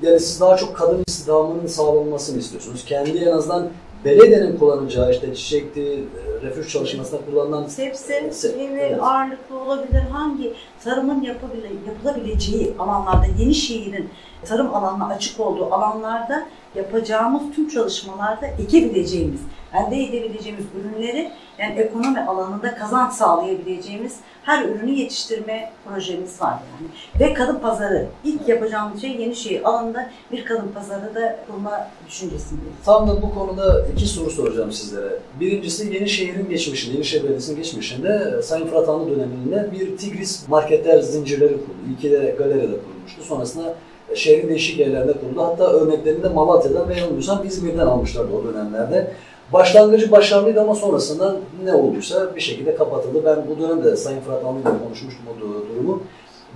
Yani 0.03 0.21
siz 0.21 0.41
daha 0.41 0.57
çok 0.57 0.77
kadın 0.77 1.05
istihdamının 1.07 1.67
sağlanmasını 1.67 2.39
istiyorsunuz. 2.39 2.85
Kendi 2.85 3.19
en 3.19 3.33
azından 3.33 3.69
belediyenin 4.05 4.59
kullanacağı 4.59 5.13
işte 5.13 5.35
çiçekti, 5.35 5.83
e, 5.83 6.47
refüj 6.47 6.73
çalışmasında 6.73 7.21
kullanılan 7.31 7.67
Sebze, 7.67 8.19
Se- 8.19 8.69
evet. 8.73 9.03
ağırlıklı 9.03 9.59
olabilir. 9.59 10.01
Hangi 10.13 10.53
tarımın 10.85 11.23
yapabile, 11.23 11.69
yapılabileceği 11.87 12.75
alanlarda, 12.79 13.27
Yenişehir'in 13.39 14.09
tarım 14.45 14.75
alanına 14.75 15.07
açık 15.07 15.41
olduğu 15.41 15.75
alanlarda 15.75 16.47
yapacağımız 16.75 17.43
tüm 17.55 17.69
çalışmalarda 17.69 18.47
ekebileceğimiz, 18.47 19.41
elde 19.75 19.97
edebileceğimiz 20.03 20.65
ürünleri 20.81 21.33
yani 21.59 21.81
ekonomi 21.81 22.21
alanında 22.21 22.75
kazanç 22.75 23.13
sağlayabileceğimiz 23.13 24.17
her 24.43 24.65
ürünü 24.65 24.91
yetiştirme 24.91 25.73
projemiz 25.85 26.41
var 26.41 26.51
yani. 26.53 26.91
Ve 27.21 27.35
kadın 27.35 27.59
pazarı. 27.59 28.07
ilk 28.25 28.49
yapacağımız 28.49 29.01
şey 29.01 29.11
Yenişehir 29.11 29.69
alanında 29.69 30.11
bir 30.33 30.45
kadın 30.45 30.69
pazarı 30.69 31.15
da 31.15 31.39
kurma 31.47 31.89
düşüncesindeyiz. 32.09 32.75
Tam 32.85 33.09
da 33.09 33.23
bu 33.23 33.35
konuda 33.35 33.87
iki 33.93 34.07
soru 34.07 34.31
soracağım 34.31 34.73
sizlere. 34.73 35.19
Birincisi 35.41 35.95
Yenişehir'in 35.95 36.49
geçmişinde, 36.49 36.95
Yenişehir 36.95 37.23
Belediyesi'nin 37.23 37.57
geçmişinde 37.57 38.35
e, 38.39 38.43
Sayın 38.43 38.67
Fırat 38.67 38.89
Anlı 38.89 39.11
döneminde 39.11 39.69
bir 39.73 39.97
Tigris 39.97 40.49
marketler 40.49 41.01
zincirleri 41.01 41.53
kuruldu. 41.53 41.77
İlki 41.93 42.11
de 42.11 42.35
galeride 42.39 42.67
kurulmuştu. 42.67 43.23
Sonrasında 43.23 43.75
şehrin 44.15 44.49
değişik 44.49 44.79
yerlerinde 44.79 45.13
kuruldu. 45.13 45.43
Hatta 45.43 45.73
örneklerini 45.73 46.23
de 46.23 46.29
Malatya'dan 46.29 46.89
ve 46.89 46.95
yanılmıyorsam 46.95 47.47
İzmir'den 47.47 47.87
almışlardı 47.87 48.33
o 48.33 48.45
dönemlerde. 48.45 49.11
Başlangıcı 49.53 50.11
başarılıydı 50.11 50.61
ama 50.61 50.75
sonrasında 50.75 51.37
ne 51.65 51.75
olduysa 51.75 52.37
bir 52.37 52.41
şekilde 52.41 52.77
kapatıldı. 52.77 53.23
Ben 53.25 53.37
bu 53.49 53.63
dönemde 53.63 53.97
Sayın 53.97 54.21
Fırat 54.21 54.45
Anlı 54.45 54.61
ile 54.61 54.69
konuşmuştum 54.85 55.25
o 55.37 55.45
du- 55.45 55.75
durumu. 55.75 56.03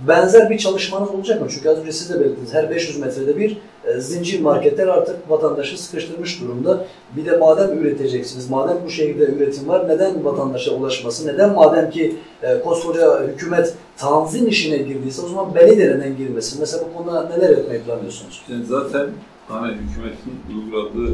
Benzer 0.07 0.49
bir 0.49 0.57
çalışmanız 0.57 1.09
olacak 1.11 1.41
mı? 1.41 1.47
Çünkü 1.49 1.69
az 1.69 1.77
önce 1.77 1.91
siz 1.91 2.09
de 2.09 2.19
belirttiniz. 2.19 2.53
Her 2.53 2.69
500 2.69 2.99
metrede 2.99 3.37
bir 3.37 3.57
zincir 3.97 4.41
marketler 4.41 4.87
artık 4.87 5.29
vatandaşı 5.29 5.83
sıkıştırmış 5.83 6.41
durumda. 6.41 6.85
Bir 7.15 7.25
de 7.25 7.37
madem 7.37 7.79
üreteceksiniz, 7.79 8.49
madem 8.49 8.77
bu 8.85 8.89
şehirde 8.89 9.23
üretim 9.23 9.67
var, 9.67 9.87
neden 9.87 10.25
vatandaşa 10.25 10.71
ulaşması, 10.71 11.27
neden 11.27 11.53
madem 11.53 11.89
ki 11.89 12.15
e, 12.43 12.59
koskoca 12.61 13.27
hükümet 13.27 13.73
tanzim 13.97 14.47
işine 14.47 14.77
girdiyse 14.77 15.21
o 15.21 15.27
zaman 15.27 15.55
belediyeden 15.55 16.17
girmesin. 16.17 16.59
Mesela 16.59 16.83
bu 16.89 16.97
konuda 16.97 17.29
neler 17.29 17.49
yapmayı 17.57 17.83
planlıyorsunuz? 17.83 18.41
Yani 18.49 18.65
zaten 18.65 19.07
hani 19.47 19.73
hükümetin 19.73 20.33
uyguladığı 20.55 21.13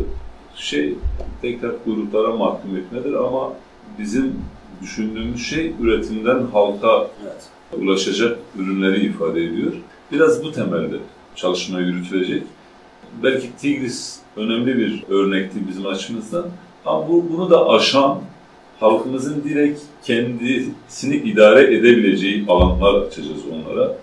şey 0.56 0.96
tekrar 1.42 1.84
kuyruklara 1.84 2.36
mahkum 2.36 2.78
etmedir 2.78 3.14
ama 3.14 3.54
bizim 4.00 4.36
düşündüğümüz 4.82 5.46
şey 5.48 5.74
üretimden 5.82 6.42
halka 6.54 7.08
Evet. 7.24 7.82
ulaşacak 7.82 8.38
ürünleri 8.60 9.06
ifade 9.06 9.44
ediyor. 9.44 9.74
Biraz 10.12 10.44
bu 10.44 10.52
temelde 10.52 10.96
çalışma 11.36 11.80
yürütülecek. 11.80 12.44
Belki 13.24 13.48
Tigris 13.58 14.20
önemli 14.36 14.78
bir 14.78 15.04
örnekti 15.10 15.60
bizim 15.70 15.88
açımızdan 15.88 16.46
ama 16.86 17.10
bu, 17.10 17.26
bunu 17.34 17.50
da 17.50 17.70
aşan 17.70 18.20
halkımızın 18.80 19.44
direkt 19.44 19.82
kendisini 20.04 21.16
idare 21.16 21.64
edebileceği 21.64 22.46
alanlar 22.48 23.02
açacağız 23.02 23.42
onlara. 23.54 23.98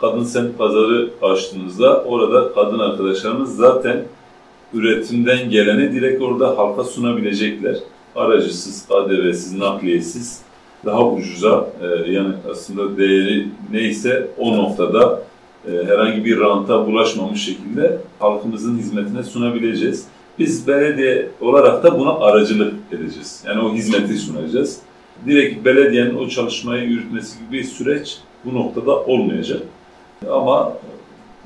Kadın 0.00 0.24
semt 0.24 0.58
pazarı 0.58 1.10
açtığınızda 1.22 2.04
orada 2.04 2.54
kadın 2.54 2.78
arkadaşlarımız 2.78 3.56
zaten 3.56 4.04
üretimden 4.74 5.50
geleni 5.50 5.92
direkt 5.92 6.22
orada 6.22 6.58
halka 6.58 6.84
sunabilecekler. 6.84 7.76
Aracısız, 8.16 8.86
KDV'siz, 8.86 9.58
nakliyesiz, 9.58 10.42
daha 10.84 11.08
ucuza 11.08 11.68
e, 11.82 12.12
yani 12.12 12.34
aslında 12.50 12.98
değeri 12.98 13.48
neyse 13.72 14.30
o 14.38 14.56
noktada 14.56 15.22
herhangi 15.66 16.24
bir 16.24 16.40
ranta 16.40 16.86
bulaşmamış 16.86 17.44
şekilde 17.44 17.98
halkımızın 18.18 18.78
hizmetine 18.78 19.22
sunabileceğiz. 19.22 20.06
Biz 20.38 20.68
belediye 20.68 21.28
olarak 21.40 21.82
da 21.82 21.98
buna 21.98 22.18
aracılık 22.18 22.74
edeceğiz. 22.92 23.44
Yani 23.46 23.60
o 23.60 23.74
hizmeti 23.74 24.18
sunacağız. 24.18 24.78
Direkt 25.26 25.64
belediyenin 25.64 26.14
o 26.14 26.28
çalışmayı 26.28 26.88
yürütmesi 26.88 27.38
gibi 27.38 27.58
bir 27.58 27.64
süreç 27.64 28.18
bu 28.44 28.54
noktada 28.54 28.96
olmayacak. 28.96 29.62
Ama 30.30 30.72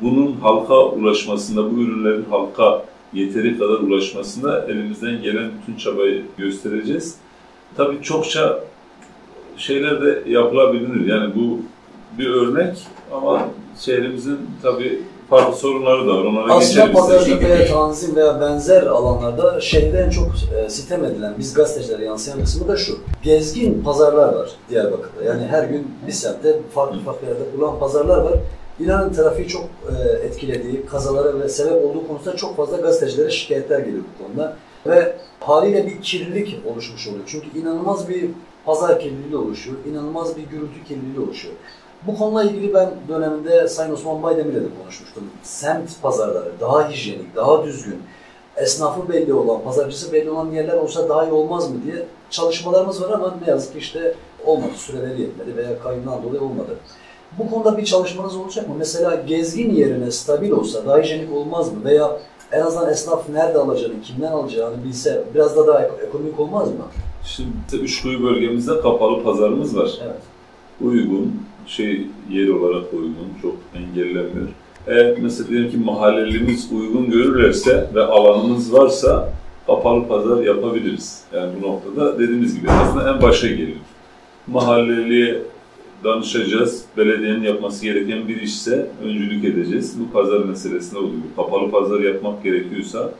bunun 0.03 0.33
halka 0.33 0.87
ulaşmasında, 0.87 1.71
bu 1.71 1.81
ürünlerin 1.81 2.25
halka 2.31 2.85
yeteri 3.13 3.59
kadar 3.59 3.79
ulaşmasında 3.79 4.67
elimizden 4.69 5.23
gelen 5.23 5.51
bütün 5.61 5.79
çabayı 5.79 6.23
göstereceğiz. 6.39 7.17
Tabii 7.77 8.03
çokça 8.03 8.61
şeyler 9.57 10.03
de 10.03 10.23
yapılabilir. 10.27 11.07
Yani 11.07 11.35
bu 11.35 11.61
bir 12.19 12.31
örnek 12.31 12.87
ama 13.15 13.49
şehrimizin 13.79 14.38
tabii 14.62 15.03
farklı 15.31 15.57
sorunları 15.57 16.07
da 16.07 16.15
var. 16.15 16.25
Onlara 16.25 16.53
Aslında 16.53 16.85
isterseniz. 16.85 17.41
veya 17.41 17.67
tanzim 17.67 18.17
veya 18.17 18.41
benzer 18.41 18.83
alanlarda 18.83 19.61
şehirde 19.61 19.99
en 19.99 20.11
çok 20.11 20.29
e, 20.57 20.71
sitem 20.71 21.05
edilen, 21.05 21.35
biz 21.38 21.55
gazetecilere 21.55 22.05
yansıyan 22.05 22.41
kısmı 22.41 22.69
da 22.69 22.77
şu. 22.77 22.99
Gezgin 23.23 23.83
pazarlar 23.83 24.35
var 24.35 24.50
Diyarbakır'da. 24.71 25.25
Yani 25.25 25.47
her 25.47 25.65
gün 25.65 25.87
bir 26.07 26.12
semtte 26.12 26.61
farklı 26.75 27.00
farklı 27.00 27.27
yerde 27.29 27.43
kurulan 27.53 27.79
pazarlar 27.79 28.19
var. 28.19 28.35
İnanın 28.81 29.12
trafiği 29.12 29.49
çok 29.49 29.65
e, 29.65 30.27
etkilediği, 30.27 30.87
kazalara 30.87 31.41
ve 31.41 31.49
sebep 31.49 31.85
olduğu 31.85 32.09
konusunda 32.09 32.37
çok 32.37 32.57
fazla 32.57 32.77
gazetecilere 32.77 33.31
şikayetler 33.31 33.79
geliyor 33.79 34.03
bu 34.15 34.25
konuda. 34.25 34.57
Ve 34.87 35.17
haliyle 35.41 35.87
bir 35.87 36.03
kirlilik 36.03 36.61
oluşmuş 36.73 37.09
oluyor. 37.09 37.25
Çünkü 37.27 37.59
inanılmaz 37.59 38.09
bir 38.09 38.31
pazar 38.65 39.00
kirliliği 39.00 39.37
oluşuyor, 39.37 39.77
inanılmaz 39.91 40.37
bir 40.37 40.43
gürültü 40.43 40.85
kirliliği 40.88 41.21
oluşuyor. 41.27 41.55
Bu 42.09 42.19
konuyla 42.19 42.50
ilgili 42.50 42.75
ben 42.75 42.91
döneminde 43.09 43.69
Sayın 43.69 43.93
Osman 43.93 44.23
Baydemir'le 44.23 44.55
de 44.55 44.69
konuşmuştum. 44.83 45.23
Semt 45.43 46.03
pazarları 46.03 46.53
daha 46.61 46.91
hijyenik, 46.91 47.37
daha 47.37 47.65
düzgün, 47.65 48.03
esnafı 48.57 49.09
belli 49.09 49.33
olan, 49.33 49.62
pazarcısı 49.62 50.12
belli 50.12 50.31
olan 50.31 50.50
yerler 50.50 50.75
olsa 50.75 51.09
daha 51.09 51.25
iyi 51.27 51.33
olmaz 51.33 51.71
mı 51.71 51.77
diye 51.85 52.07
çalışmalarımız 52.31 53.03
var 53.03 53.11
ama 53.11 53.35
ne 53.45 53.50
yazık 53.50 53.73
ki 53.73 53.79
işte 53.79 54.15
olmadı, 54.47 54.71
süreleri 54.77 55.21
yetmedi 55.21 55.57
veya 55.57 55.79
kayyumdan 55.83 56.23
dolayı 56.23 56.43
olmadı. 56.43 56.77
Bu 57.38 57.50
konuda 57.50 57.79
bir 57.79 57.85
çalışmanız 57.85 58.37
olacak 58.37 58.69
mı? 58.69 58.75
Mesela 58.79 59.15
gezgin 59.15 59.75
yerine 59.75 60.11
stabil 60.11 60.50
olsa 60.50 60.87
daha 60.87 60.99
hijyenik 60.99 61.33
olmaz 61.35 61.73
mı? 61.73 61.85
Veya 61.85 62.19
en 62.53 62.61
azından 62.61 62.91
esnaf 62.91 63.29
nerede 63.29 63.59
alacağını, 63.59 64.03
kimden 64.03 64.33
alacağını 64.33 64.85
bilse 64.85 65.25
biraz 65.35 65.57
da 65.57 65.67
daha 65.67 65.83
ek- 65.85 66.07
ekonomik 66.09 66.41
olmaz 66.41 66.69
mı? 66.69 66.85
Şimdi 67.25 67.83
Üçkuyu 67.83 68.23
bölgemizde 68.23 68.81
kapalı 68.81 69.23
pazarımız 69.25 69.77
var. 69.77 69.99
Evet. 70.05 70.17
uygun, 70.81 71.43
şey 71.69 72.07
yer 72.31 72.49
olarak 72.49 72.93
uygun, 72.93 73.29
çok 73.43 73.57
engellenmiyor. 73.75 74.49
Eğer 74.87 75.19
mesela 75.21 75.49
diyelim 75.49 75.71
ki 75.71 75.77
mahallelimiz 75.77 76.73
uygun 76.73 77.11
görürlerse 77.11 77.91
ve 77.95 78.03
alanımız 78.03 78.73
varsa 78.73 79.33
kapalı 79.67 80.09
pazar 80.09 80.43
yapabiliriz. 80.43 81.25
Yani 81.35 81.53
bu 81.63 81.67
noktada 81.67 82.19
dediğimiz 82.19 82.55
gibi 82.61 82.71
aslında 82.71 83.11
en 83.15 83.23
başa 83.23 83.49
geliyor. 83.49 83.79
Mahalleliye 84.47 85.43
danışacağız. 86.05 86.85
Belediyenin 86.97 87.43
yapması 87.43 87.85
gereken 87.85 88.29
bir 88.29 88.43
işse 88.43 88.87
öncülük 89.05 89.45
edeceğiz. 89.45 89.97
Bu 90.01 90.13
pazar 90.13 90.39
meselesinde 90.39 90.99
oluyor. 90.99 91.23
Kapalı 91.37 91.71
pazar 91.71 92.01
yapmak 92.01 92.45
gerekiyorsa 92.45 93.11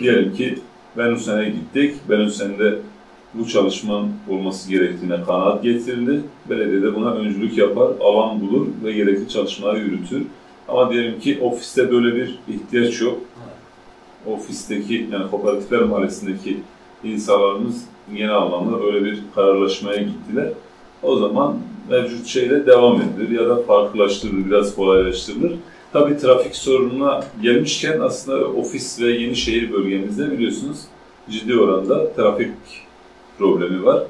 diyelim 0.00 0.34
ki 0.34 0.58
Benüsen'e 0.96 1.48
gittik. 1.48 1.94
Benüsen'de 2.10 2.78
bu 3.38 3.48
çalışmanın 3.48 4.12
olması 4.30 4.70
gerektiğine 4.70 5.22
kanaat 5.22 5.62
getirildi. 5.62 6.20
Belediye 6.50 6.82
de 6.82 6.94
buna 6.94 7.14
öncülük 7.14 7.58
yapar, 7.58 7.88
alan 8.00 8.40
bulur 8.40 8.66
ve 8.84 8.92
gerekli 8.92 9.28
çalışmaları 9.28 9.78
yürütür. 9.78 10.22
Ama 10.68 10.92
diyelim 10.92 11.20
ki 11.20 11.38
ofiste 11.42 11.90
böyle 11.90 12.16
bir 12.16 12.38
ihtiyaç 12.48 13.00
yok. 13.00 13.18
Ofisteki 14.26 15.08
yani 15.12 15.30
kooperatifler 15.30 15.82
mahallesindeki 15.82 16.60
insanlarımız 17.04 17.84
genel 18.14 18.36
anlamda 18.36 18.82
böyle 18.82 19.04
bir 19.04 19.18
kararlaşmaya 19.34 20.02
gittiler. 20.02 20.48
O 21.02 21.16
zaman 21.16 21.58
mevcut 21.90 22.26
şeyle 22.26 22.66
devam 22.66 23.02
edilir 23.02 23.40
ya 23.40 23.48
da 23.48 23.62
farklılaştırılır, 23.62 24.46
biraz 24.46 24.76
kolaylaştırılır. 24.76 25.52
Tabii 25.92 26.16
trafik 26.16 26.56
sorununa 26.56 27.24
gelmişken 27.42 28.00
aslında 28.00 28.46
ofis 28.46 29.00
ve 29.00 29.10
yeni 29.10 29.36
şehir 29.36 29.72
bölgemizde 29.72 30.30
biliyorsunuz 30.32 30.78
ciddi 31.30 31.58
oranda 31.58 32.12
trafik 32.12 32.50
problemi 33.38 33.84
var. 33.84 34.02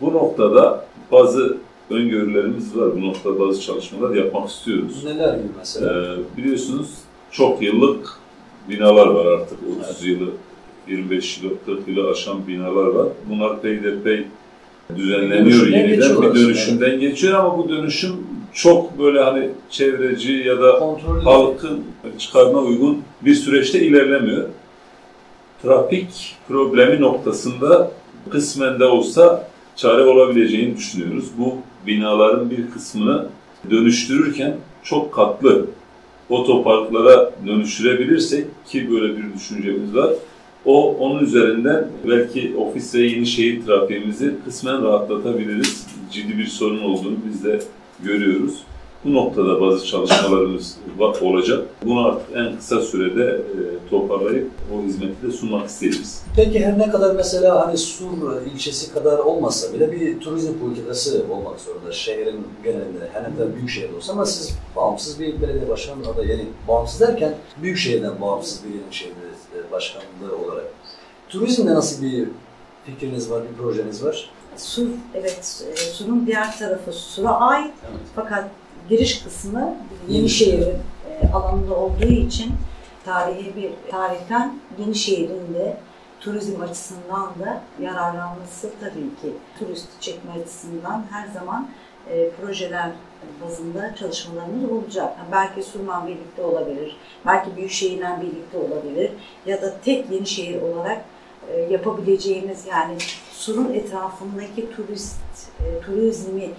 Bu 0.00 0.12
noktada 0.12 0.84
bazı 1.12 1.56
öngörülerimiz 1.90 2.76
var. 2.76 2.88
Bu 2.96 3.00
noktada 3.06 3.40
bazı 3.40 3.60
çalışmalar 3.62 4.14
yapmak 4.14 4.48
istiyoruz. 4.48 5.04
Neler 5.04 5.34
gibi 5.34 5.48
mesela? 5.58 6.14
Ee, 6.14 6.36
biliyorsunuz 6.36 6.90
çok 7.30 7.62
yıllık 7.62 8.08
binalar 8.68 9.06
var 9.06 9.26
artık. 9.26 9.58
30 9.90 10.04
yılı, 10.06 10.30
25 10.88 11.42
yılı, 11.42 11.54
40 11.66 11.88
yılı 11.88 12.10
aşan 12.10 12.46
binalar 12.48 12.86
var. 12.86 13.08
Bunlar 13.30 13.62
peyderpey 13.62 14.24
düzenleniyor 14.96 15.44
Dönüşümden 15.46 15.78
yeniden. 15.78 16.22
Bir 16.22 16.40
dönüşümden 16.40 17.00
geçiyor 17.00 17.34
ama 17.38 17.58
bu 17.58 17.68
dönüşüm 17.68 18.12
çok 18.52 18.98
böyle 18.98 19.20
hani 19.20 19.48
çevreci 19.70 20.32
ya 20.32 20.60
da 20.60 20.78
Kontrollü. 20.78 21.20
halkın 21.24 21.84
çıkarına 22.18 22.58
uygun 22.58 23.02
bir 23.22 23.34
süreçte 23.34 23.80
ilerlemiyor. 23.80 24.48
Trafik 25.62 26.36
problemi 26.48 27.00
noktasında 27.00 27.90
kısmen 28.30 28.80
de 28.80 28.84
olsa 28.84 29.48
çare 29.76 30.04
olabileceğini 30.04 30.76
düşünüyoruz. 30.76 31.24
Bu 31.38 31.54
binaların 31.86 32.50
bir 32.50 32.70
kısmını 32.70 33.26
dönüştürürken 33.70 34.56
çok 34.82 35.14
katlı 35.14 35.66
otoparklara 36.30 37.30
dönüştürebilirsek 37.46 38.46
ki 38.66 38.90
böyle 38.90 39.16
bir 39.16 39.34
düşüncemiz 39.34 39.94
var. 39.94 40.10
O 40.64 40.94
onun 40.94 41.24
üzerinden 41.24 41.88
belki 42.08 42.56
ofis 42.56 42.94
ve 42.94 43.00
yeni 43.00 43.26
şehir 43.26 43.66
trafiğimizi 43.66 44.34
kısmen 44.44 44.84
rahatlatabiliriz. 44.84 45.86
Ciddi 46.12 46.38
bir 46.38 46.46
sorun 46.46 46.82
olduğunu 46.82 47.16
biz 47.28 47.44
de 47.44 47.60
görüyoruz. 48.04 48.54
Bu 49.04 49.14
noktada 49.14 49.60
bazı 49.60 49.86
çalışmalarımız 49.86 50.76
olacak. 51.22 51.64
Bunu 51.84 52.06
artık 52.06 52.36
en 52.36 52.56
kısa 52.56 52.80
sürede 52.80 53.24
e, 53.24 53.88
toparlayıp 53.90 54.50
o 54.74 54.82
hizmeti 54.82 55.26
de 55.26 55.32
sunmak 55.32 55.68
isteriz. 55.68 56.22
Peki 56.36 56.66
her 56.66 56.78
ne 56.78 56.90
kadar 56.90 57.14
mesela 57.14 57.66
hani 57.66 57.78
Sur 57.78 58.42
ilçesi 58.54 58.92
kadar 58.92 59.18
olmasa 59.18 59.74
bile 59.74 59.92
bir 59.92 60.20
turizm 60.20 60.58
politikası 60.58 61.24
olmak 61.30 61.60
zorunda 61.60 61.92
şehrin 61.92 62.46
genelinde. 62.64 63.08
Her 63.12 63.22
ne 63.22 63.36
kadar 63.36 63.54
büyük 63.54 63.70
şehir 63.70 63.92
olsa 63.92 64.12
ama 64.12 64.26
siz 64.26 64.58
bağımsız 64.76 65.20
bir 65.20 65.42
belediye 65.42 65.68
başkanı 65.68 66.08
adayı 66.14 66.28
yani 66.28 66.44
bağımsız 66.68 67.00
derken 67.00 67.34
büyük 67.62 67.78
şehirden 67.78 68.20
bağımsız 68.20 68.64
bir 68.64 68.68
yeni 68.68 68.80
şehir 68.90 69.12
belediye 69.12 69.72
başkanlığı 69.72 70.46
olarak. 70.46 70.64
Turizmde 71.28 71.74
nasıl 71.74 72.02
bir 72.02 72.28
fikriniz 72.86 73.30
var, 73.30 73.42
bir 73.50 73.62
projeniz 73.62 74.04
var? 74.04 74.30
Sur, 74.56 74.86
evet, 75.14 75.64
e, 75.72 75.76
Sur'un 75.76 76.26
diğer 76.26 76.58
tarafı 76.58 76.92
Sur'a 76.92 77.40
ait 77.40 77.74
Evet. 77.90 78.00
fakat 78.14 78.50
giriş 78.88 79.22
kısmı 79.22 79.76
Yeni 80.08 80.18
Yenişehir'in 80.18 80.68
e, 80.68 81.32
alanında 81.32 81.74
olduğu 81.74 82.04
için 82.06 82.52
tarihi 83.04 83.56
bir 83.56 83.90
tarihten 83.90 84.58
Yenişehir'in 84.78 85.54
de 85.54 85.76
turizm 86.20 86.60
açısından 86.60 87.34
da 87.40 87.60
yararlanması 87.80 88.70
tabii 88.80 88.92
ki 89.20 89.36
turist 89.58 90.00
çekme 90.00 90.32
açısından 90.40 91.04
her 91.10 91.28
zaman 91.28 91.68
e, 92.10 92.30
projeler 92.30 92.90
bazında 93.44 93.94
çalışmalarımız 93.94 94.70
olacak. 94.70 95.14
Yani 95.18 95.28
belki 95.32 95.62
Surman 95.62 96.06
birlikte 96.06 96.42
olabilir, 96.42 96.96
belki 97.26 97.56
Büyükşehir'le 97.56 98.20
birlikte 98.22 98.58
olabilir 98.58 99.10
ya 99.46 99.62
da 99.62 99.80
tek 99.84 100.10
Yenişehir 100.10 100.62
olarak 100.62 101.04
e, 101.52 101.60
yapabileceğimiz 101.60 102.66
yani 102.66 102.96
Sur'un 103.32 103.74
etrafındaki 103.74 104.70
turist 104.76 105.16
e, 105.60 105.80
turizmi 105.80 106.50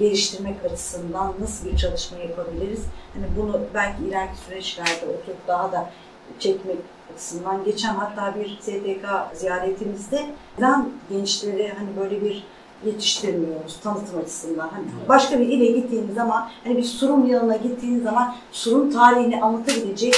geliştirmek 0.00 0.64
açısından 0.64 1.32
nasıl 1.40 1.66
bir 1.66 1.76
çalışma 1.76 2.18
yapabiliriz? 2.18 2.80
Hani 3.14 3.24
bunu 3.36 3.60
belki 3.74 4.04
ileriki 4.04 4.38
süreçlerde 4.46 5.06
oturup 5.20 5.48
daha 5.48 5.72
da 5.72 5.90
çekmek 6.38 6.76
açısından 7.14 7.64
geçen 7.64 7.94
hatta 7.94 8.34
bir 8.40 8.58
STK 8.60 9.06
ziyaretimizde 9.34 10.26
neden 10.58 10.88
gençleri 11.10 11.72
hani 11.78 11.88
böyle 12.00 12.22
bir 12.24 12.44
yetiştirmiyoruz 12.86 13.80
tanıtım 13.82 14.18
açısından. 14.20 14.68
Hani 14.68 14.84
başka 15.08 15.40
bir 15.40 15.48
ile 15.48 15.66
gittiğiniz 15.66 16.14
zaman 16.14 16.48
hani 16.64 16.76
bir 16.76 16.82
Sur'un 16.82 17.26
yanına 17.26 17.56
gittiğiniz 17.56 18.02
zaman 18.02 18.34
Sur'un 18.52 18.90
tarihini 18.90 19.42
anlatabilecek 19.42 20.14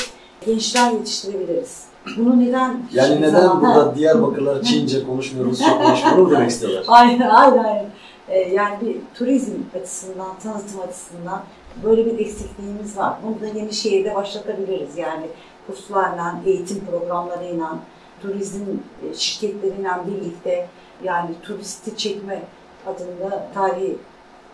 gençler 0.46 0.90
yetiştirebiliriz. 0.90 1.84
Bunu 2.16 2.40
neden 2.40 2.82
Yani 2.92 3.20
neden 3.20 3.40
zaman- 3.40 3.60
burada 3.60 3.94
Diyarbakırlar 3.96 4.62
Çince 4.62 5.06
konuşmuyoruz, 5.06 5.60
çok 5.60 5.82
konuşmuyoruz 5.82 6.30
demek 6.30 6.50
istiyorlar. 6.50 6.84
Aynen, 6.88 7.28
aynen, 7.28 7.86
Ee, 8.28 8.38
yani 8.38 8.80
bir 8.80 8.96
turizm 9.14 9.52
açısından, 9.80 10.38
tanıtım 10.42 10.80
açısından 10.80 11.42
böyle 11.84 12.06
bir 12.06 12.18
eksikliğimiz 12.18 12.96
var. 12.96 13.14
Bunu 13.22 13.40
da 13.40 13.58
yeni 13.58 13.72
şehirde 13.72 14.14
başlatabiliriz. 14.14 14.98
Yani 14.98 15.26
kurslarla, 15.66 16.40
eğitim 16.46 16.84
programlarıyla, 16.90 17.78
turizm 18.22 18.62
e, 19.10 19.14
şirketleriyle 19.14 19.88
birlikte 20.06 20.68
yani 21.04 21.30
turisti 21.42 21.96
çekme 21.96 22.42
adında 22.86 23.48
tarihi 23.54 23.96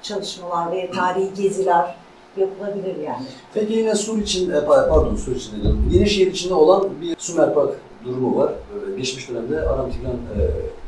çalışmalar 0.03 0.73
ve 0.73 0.91
tarihi 0.91 1.35
geziler 1.43 1.95
yapılabilir 2.37 2.97
yani. 2.97 3.27
Peki 3.55 3.73
yine 3.73 3.95
Sur 3.95 4.19
için, 4.19 4.51
e, 4.51 4.65
pardon 4.65 5.17
Sur 5.17 5.37
için 5.37 5.61
dedim. 5.61 5.91
Yenişehir 5.93 6.27
içinde 6.27 6.55
olan 6.55 7.01
bir 7.01 7.17
Sümer 7.19 7.55
Park 7.55 7.71
durumu 8.05 8.37
var. 8.37 8.53
Geçmiş 8.97 9.29
dönemde 9.29 9.61
Aram 9.61 9.91
Tigran 9.91 10.13
e, 10.13 10.43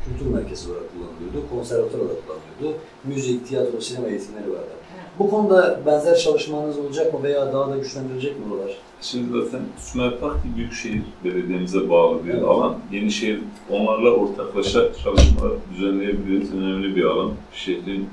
Kültür 0.05 0.33
Merkezi 0.33 0.69
olarak 0.71 0.83
kullanılıyordu. 0.93 1.49
Konservatuar 1.49 1.99
olarak 1.99 2.17
kullanılıyordu. 2.27 2.79
Müzik, 3.03 3.47
tiyatro, 3.47 3.81
sinema 3.81 4.07
eğitimleri 4.07 4.49
vardı. 4.49 4.67
Evet. 4.69 5.05
Bu 5.19 5.29
konuda 5.29 5.81
benzer 5.85 6.15
çalışmanız 6.15 6.77
olacak 6.77 7.13
mı 7.13 7.23
veya 7.23 7.53
daha 7.53 7.71
da 7.71 7.77
güçlendirecek 7.77 8.39
mi 8.39 8.53
oralar? 8.53 8.77
Şimdi 9.01 9.43
zaten 9.43 9.61
Sümer 9.77 10.19
Park 10.19 10.35
bir 10.45 10.57
Büyükşehir 10.57 11.01
Belediye'mize 11.23 11.89
bağlı 11.89 12.25
bir 12.25 12.33
alan. 12.33 12.77
Yenişehir 12.91 13.39
onlarla 13.69 14.09
ortaklaşa 14.09 14.93
çalışmalar 15.03 15.53
düzenleyebiliriz. 15.73 16.53
Önemli 16.53 16.95
bir 16.95 17.03
alan. 17.03 17.31
Şehrin 17.53 18.09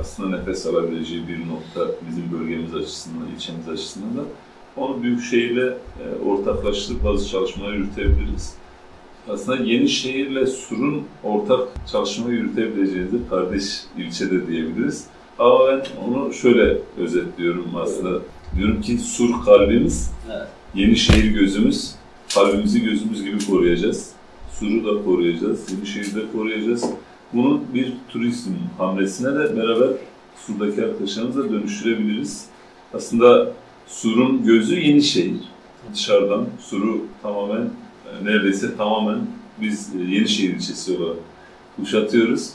aslında 0.00 0.36
nefes 0.36 0.66
alabileceği 0.66 1.28
bir 1.28 1.38
nokta 1.38 1.94
bizim 2.08 2.40
bölgemiz 2.40 2.74
açısından, 2.74 3.28
ilçemiz 3.36 3.68
açısından 3.68 4.16
da. 4.16 4.22
Onu 4.76 5.02
Büyükşehir'le 5.02 5.68
e, 5.68 6.28
ortaklaştırıp 6.28 7.04
bazı 7.04 7.28
çalışmalar 7.28 7.72
yürütebiliriz. 7.72 8.54
Aslında 9.28 9.64
Yenişehir'le 9.64 10.46
Sur'un 10.46 11.02
ortak 11.22 11.68
çalışma 11.92 12.30
yürütebileceğiniz 12.30 13.12
de 13.12 13.16
kardeş 13.30 13.80
ilçede 13.98 14.46
diyebiliriz. 14.46 15.06
Ama 15.38 15.68
ben 15.68 15.82
onu 16.08 16.32
şöyle 16.32 16.78
özetliyorum 16.98 17.66
aslında. 17.76 18.20
Diyorum 18.56 18.80
ki 18.80 18.98
Sur 18.98 19.44
kalbimiz, 19.44 20.10
Evet. 20.30 20.48
Yenişehir 20.74 21.30
gözümüz, 21.30 21.94
kalbimizi 22.34 22.82
gözümüz 22.82 23.24
gibi 23.24 23.46
koruyacağız. 23.46 24.12
Sur'u 24.52 24.84
da 24.84 25.04
koruyacağız, 25.04 25.72
Yenişehir'i 25.72 26.14
de 26.14 26.20
koruyacağız. 26.32 26.84
Bunu 27.32 27.60
bir 27.74 27.92
turizm 28.08 28.50
hamlesine 28.78 29.34
de 29.34 29.56
beraber 29.56 29.88
Sur'daki 30.46 30.84
arkadaşlarımızla 30.84 31.50
dönüştürebiliriz. 31.52 32.46
Aslında 32.94 33.52
Sur'un 33.86 34.44
gözü 34.44 34.80
Yenişehir. 34.80 35.36
Dışarıdan 35.94 36.46
Sur'u 36.60 37.00
tamamen, 37.22 37.70
neredeyse 38.22 38.76
tamamen 38.76 39.18
biz 39.60 39.90
e, 39.94 39.98
Yenişehir 39.98 40.54
ilçesi 40.54 40.96
olarak 40.98 41.16
kuşatıyoruz. 41.76 42.50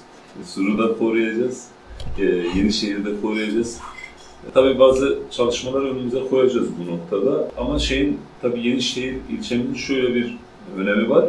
Sur'u 0.45 0.77
da 0.77 0.97
koruyacağız. 0.97 1.67
E, 2.19 2.25
Yenişehir'i 2.25 3.05
de 3.05 3.21
koruyacağız. 3.21 3.77
E, 4.47 4.51
Tabii 4.53 4.79
bazı 4.79 5.19
çalışmalar 5.31 5.81
önümüze 5.81 6.19
koyacağız 6.29 6.67
bu 6.79 6.91
noktada. 6.91 7.51
Ama 7.57 7.79
şeyin 7.79 8.19
tabii 8.41 8.67
Yenişehir 8.67 9.15
ilçemizin 9.29 9.73
şöyle 9.73 10.15
bir 10.15 10.37
önemi 10.77 11.09
var. 11.09 11.25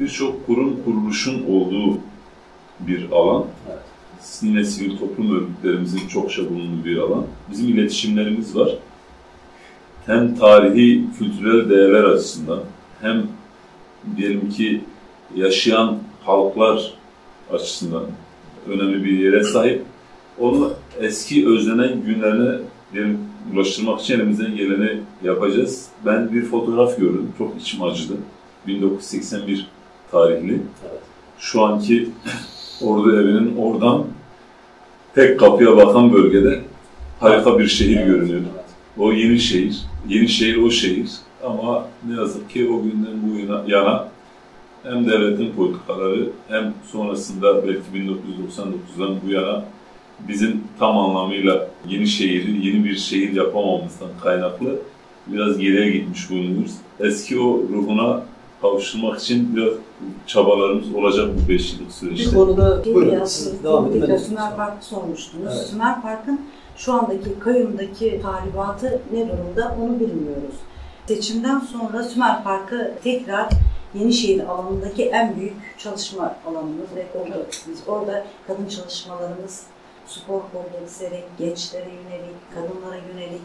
Birçok 0.00 0.46
kurum 0.46 0.76
kuruluşun 0.84 1.44
olduğu 1.46 1.98
bir 2.80 3.10
alan. 3.10 3.44
Evet. 3.68 4.66
Sivil 4.66 4.98
toplum 4.98 5.36
örgütlerimizin 5.36 6.08
çokça 6.08 6.50
bulunduğu 6.50 6.84
bir 6.84 6.96
alan. 6.96 7.26
Bizim 7.50 7.68
iletişimlerimiz 7.68 8.56
var. 8.56 8.78
Hem 10.06 10.34
tarihi, 10.36 11.04
kültürel 11.18 11.70
değerler 11.70 12.04
açısından 12.04 12.60
hem 13.00 13.26
diyelim 14.16 14.50
ki 14.50 14.80
yaşayan 15.36 15.98
halklar 16.24 16.92
açısından 17.52 18.04
önemli 18.68 19.04
bir 19.04 19.18
yere 19.18 19.44
sahip. 19.44 19.82
Onu 20.38 20.72
eski 21.00 21.48
özlenen 21.48 22.02
günlerine 22.02 22.58
diyelim, 22.92 23.18
ulaştırmak 23.54 24.00
için 24.00 24.14
elimizden 24.14 24.56
geleni 24.56 25.00
yapacağız. 25.24 25.88
Ben 26.06 26.32
bir 26.32 26.42
fotoğraf 26.42 26.96
gördüm, 26.96 27.32
çok 27.38 27.60
içim 27.60 27.82
acıdı. 27.82 28.14
1981 28.66 29.66
tarihli. 30.10 30.62
Şu 31.38 31.62
anki 31.62 32.08
Ordu 32.82 33.20
evinin 33.20 33.56
oradan 33.56 34.04
tek 35.14 35.40
kapıya 35.40 35.76
bakan 35.76 36.12
bölgede 36.12 36.60
harika 37.20 37.58
bir 37.58 37.66
şehir 37.66 38.06
görünüyordu. 38.06 38.46
O 38.98 39.12
yeni 39.12 39.38
şehir, 39.38 39.76
yeni 40.08 40.28
şehir 40.28 40.56
o 40.56 40.70
şehir. 40.70 41.10
Ama 41.46 41.86
ne 42.08 42.20
yazık 42.20 42.50
ki 42.50 42.68
o 42.68 42.82
günden 42.82 43.16
bu 43.22 43.38
yana, 43.70 44.08
hem 44.82 45.08
devletin 45.08 45.52
politikaları 45.52 46.28
hem 46.48 46.74
sonrasında 46.92 47.66
belki 47.66 47.82
1999'dan 47.94 49.16
bu 49.26 49.30
yana 49.32 49.64
bizim 50.28 50.64
tam 50.78 50.98
anlamıyla 50.98 51.68
yeni 51.88 52.06
şehri, 52.06 52.66
yeni 52.66 52.84
bir 52.84 52.96
şehir 52.96 53.32
yapamamızdan 53.32 54.08
kaynaklı 54.22 54.78
biraz 55.26 55.58
geriye 55.58 55.90
gitmiş 55.90 56.30
bulunuyoruz. 56.30 56.74
Eski 57.00 57.40
o 57.40 57.62
ruhuna 57.72 58.22
kavuşturmak 58.62 59.20
için 59.20 59.56
biraz 59.56 59.72
çabalarımız 60.26 60.94
olacak 60.94 61.28
bu 61.34 61.48
5 61.48 61.72
yıllık 61.72 61.86
Bir 61.88 61.92
süreçte. 61.92 62.36
konuda 62.36 62.84
Şey 62.84 62.94
buyurun 62.94 63.12
biraz 63.12 63.32
siz 63.32 63.64
devam 63.64 63.86
edin. 63.86 64.16
Sümer 64.16 64.56
Park'ı 64.56 64.86
sormuştunuz. 64.86 65.52
Evet. 65.56 65.66
Sümer 65.66 66.02
Park'ın 66.02 66.40
şu 66.76 66.92
andaki 66.92 67.38
kayyumdaki 67.38 68.20
tahribatı 68.22 69.00
ne 69.12 69.28
durumda 69.28 69.76
onu 69.82 70.00
bilmiyoruz. 70.00 70.54
Seçimden 71.08 71.58
sonra 71.58 72.02
Sümer 72.02 72.44
Parkı 72.44 72.94
tekrar 73.04 73.48
Yenişehir 73.94 74.40
alanındaki 74.40 75.04
en 75.04 75.36
büyük 75.36 75.78
çalışma 75.78 76.36
alanımız 76.46 76.88
ve 76.96 77.06
orada, 77.14 77.46
biz 77.68 77.88
orada 77.88 78.26
kadın 78.46 78.68
çalışmalarımız 78.68 79.62
spor 80.06 80.40
kompleksleri, 80.52 81.24
gençlere 81.38 81.88
yönelik, 81.88 82.36
kadınlara 82.54 82.96
yönelik 82.96 83.42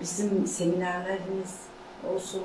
bizim 0.00 0.46
seminerlerimiz 0.46 1.54
olsun, 2.14 2.42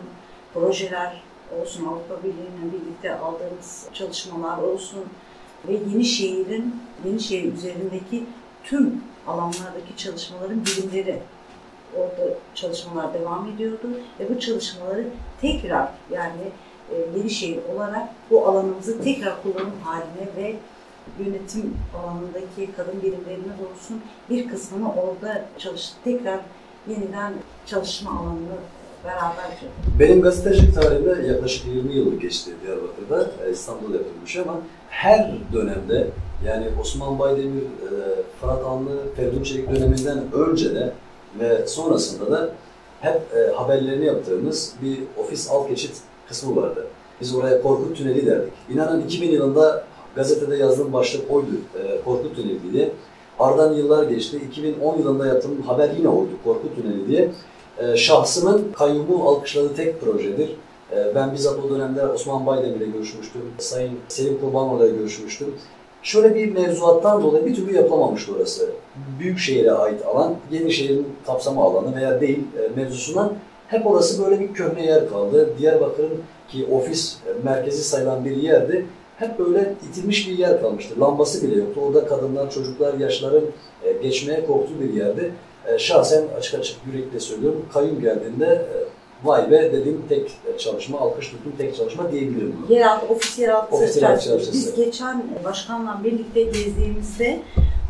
projeler 0.54 1.22
olsun, 1.62 1.86
Avrupa 1.86 2.24
Birliği'yle 2.24 2.74
birlikte 2.74 3.16
aldığımız 3.20 3.86
çalışmalar 3.94 4.58
olsun, 4.58 5.06
ve 5.68 5.74
Yenişehir'in, 5.74 6.84
Yenişehir 7.06 7.54
üzerindeki 7.54 8.26
tüm 8.64 9.04
alanlardaki 9.28 9.98
çalışmaların 9.98 10.66
bilimleri 10.66 11.20
orada 11.96 12.34
çalışmalar 12.56 13.14
devam 13.14 13.50
ediyordu 13.50 13.88
ve 14.20 14.36
bu 14.36 14.40
çalışmaları 14.40 15.08
tekrar 15.42 15.90
yani 16.12 16.52
e, 16.92 17.18
Yenişehir 17.18 17.60
olarak 17.76 18.10
bu 18.30 18.48
alanımızı 18.48 19.02
tekrar 19.02 19.44
kullanım 19.44 19.74
haline 19.84 20.28
ve 20.38 20.56
yönetim 21.20 21.74
alanındaki 21.98 22.72
kadın 22.78 23.02
birimlerimiz 23.02 23.60
olsun 23.72 24.02
bir 24.30 24.50
kısmını 24.50 24.94
orada 24.94 25.46
çalış 25.58 25.92
tekrar 26.04 26.40
yeniden 26.88 27.34
çalışma 27.66 28.12
alanını 28.12 28.58
beraber 29.04 29.46
Benim 30.00 30.22
gazetecilik 30.22 30.76
tarihimde 30.76 31.28
yaklaşık 31.28 31.68
20 31.68 31.96
yıl 31.96 32.20
geçti 32.20 32.52
Diyarbakır'da. 32.66 33.46
e, 33.48 33.52
İstanbul'da 33.52 33.98
yapılmış 33.98 34.38
ama 34.38 34.62
her 34.90 35.32
dönemde 35.54 36.08
yani 36.46 36.68
Osman 36.82 37.20
Baydemir, 37.20 37.62
e, 37.62 37.90
Fırat 38.42 38.66
Anlı, 38.66 39.14
Feridun 39.16 39.44
Çelik 39.44 39.76
döneminden 39.76 40.20
önce 40.34 40.76
de 40.76 40.94
ve 41.40 41.68
sonrasında 41.68 42.32
da 42.32 42.50
hep 43.02 43.22
e, 43.36 43.52
haberlerini 43.52 44.06
yaptığımız 44.06 44.74
bir 44.82 45.00
ofis 45.18 45.52
alt 45.52 45.70
geçit 45.70 45.92
kısmı 46.28 46.56
vardı. 46.56 46.88
Biz 47.22 47.36
oraya 47.36 47.62
Korkut 47.62 47.98
Tüneli 47.98 48.26
derdik. 48.26 48.54
İnanın 48.70 49.04
2000 49.04 49.32
yılında 49.32 49.84
gazetede 50.16 50.56
yazdığım 50.56 50.94
başlık 50.94 51.32
oydu. 51.32 51.48
E, 51.84 52.02
Korkut 52.06 52.36
Tüneli 52.36 52.74
diye. 52.74 52.92
Aradan 53.40 53.74
yıllar 53.74 54.04
geçti. 54.04 54.42
2010 54.48 54.98
yılında 54.98 55.28
yaptığım 55.28 55.62
haber 55.62 55.90
yine 55.98 56.10
oydu. 56.10 56.30
Korkut 56.44 56.76
Tüneli 56.76 57.08
diye. 57.08 57.32
E, 57.78 57.98
şahsımın 57.98 58.72
kayyumu 58.74 59.30
alkışladığı 59.30 59.76
tek 59.76 60.02
projedir. 60.02 60.56
E, 60.92 61.16
ben 61.16 61.34
bizzat 61.34 61.60
o 61.66 61.70
dönemde 61.70 62.08
Osman 62.08 62.46
Baydemir'le 62.46 62.92
görüşmüştüm. 62.94 63.42
Sayın 63.58 64.00
Selim 64.08 64.40
Kurbanoğlu'yla 64.42 64.96
görüşmüştüm. 64.96 65.56
Şöyle 66.08 66.36
bir 66.36 66.52
mevzuattan 66.52 67.24
dolayı 67.24 67.46
bir 67.46 67.56
türlü 67.56 67.76
yapılamamıştı 67.76 68.32
orası. 68.36 68.70
Büyükşehir'e 69.20 69.72
ait 69.72 70.06
alan, 70.06 70.36
Yenişehir'in 70.52 71.08
kapsama 71.26 71.64
alanı 71.64 71.96
veya 71.96 72.22
değil 72.22 72.40
e, 72.40 72.82
mevzusundan 72.82 73.34
hep 73.68 73.88
orası 73.88 74.26
böyle 74.26 74.40
bir 74.40 74.54
köhne 74.54 74.86
yer 74.86 75.10
kaldı. 75.10 75.50
Diyarbakır'ın 75.60 76.22
ki 76.50 76.68
ofis 76.72 77.18
e, 77.28 77.44
merkezi 77.44 77.84
sayılan 77.84 78.26
bir 78.26 78.36
yerdi. 78.36 78.86
Hep 79.18 79.40
böyle 79.40 79.74
itilmiş 79.90 80.30
bir 80.30 80.38
yer 80.38 80.62
kalmıştı. 80.62 81.00
Lambası 81.00 81.48
bile 81.48 81.60
yoktu. 81.60 81.82
Orada 81.88 82.06
kadınlar, 82.08 82.52
çocuklar, 82.52 82.94
yaşların 82.94 83.44
e, 83.84 83.92
geçmeye 83.92 84.46
korktuğu 84.46 84.80
bir 84.80 84.94
yerdi. 84.94 85.32
Şahsen 85.78 86.24
açık 86.38 86.60
açık 86.60 86.78
yürekle 86.94 87.20
söylüyorum. 87.20 87.66
Kayyum 87.74 88.02
geldiğinde 88.02 88.66
vay 89.24 89.52
be 89.52 89.72
dediğim 89.74 90.06
tek 90.10 90.32
çalışma, 90.60 91.00
alkış 91.00 91.30
tuttuğum 91.30 91.58
tek 91.58 91.76
çalışma 91.76 92.12
diyebilirim. 92.12 92.56
Yeraltı, 92.70 93.06
ofis 93.06 93.40
yeraltı 93.40 93.76
Ofis 93.76 93.98
yeraltı 93.98 94.26
çarşısı. 94.30 94.54
Biz 94.54 94.76
geçen 94.76 95.24
başkanla 95.44 96.02
birlikte 96.04 96.44
gezdiğimizde 96.44 97.40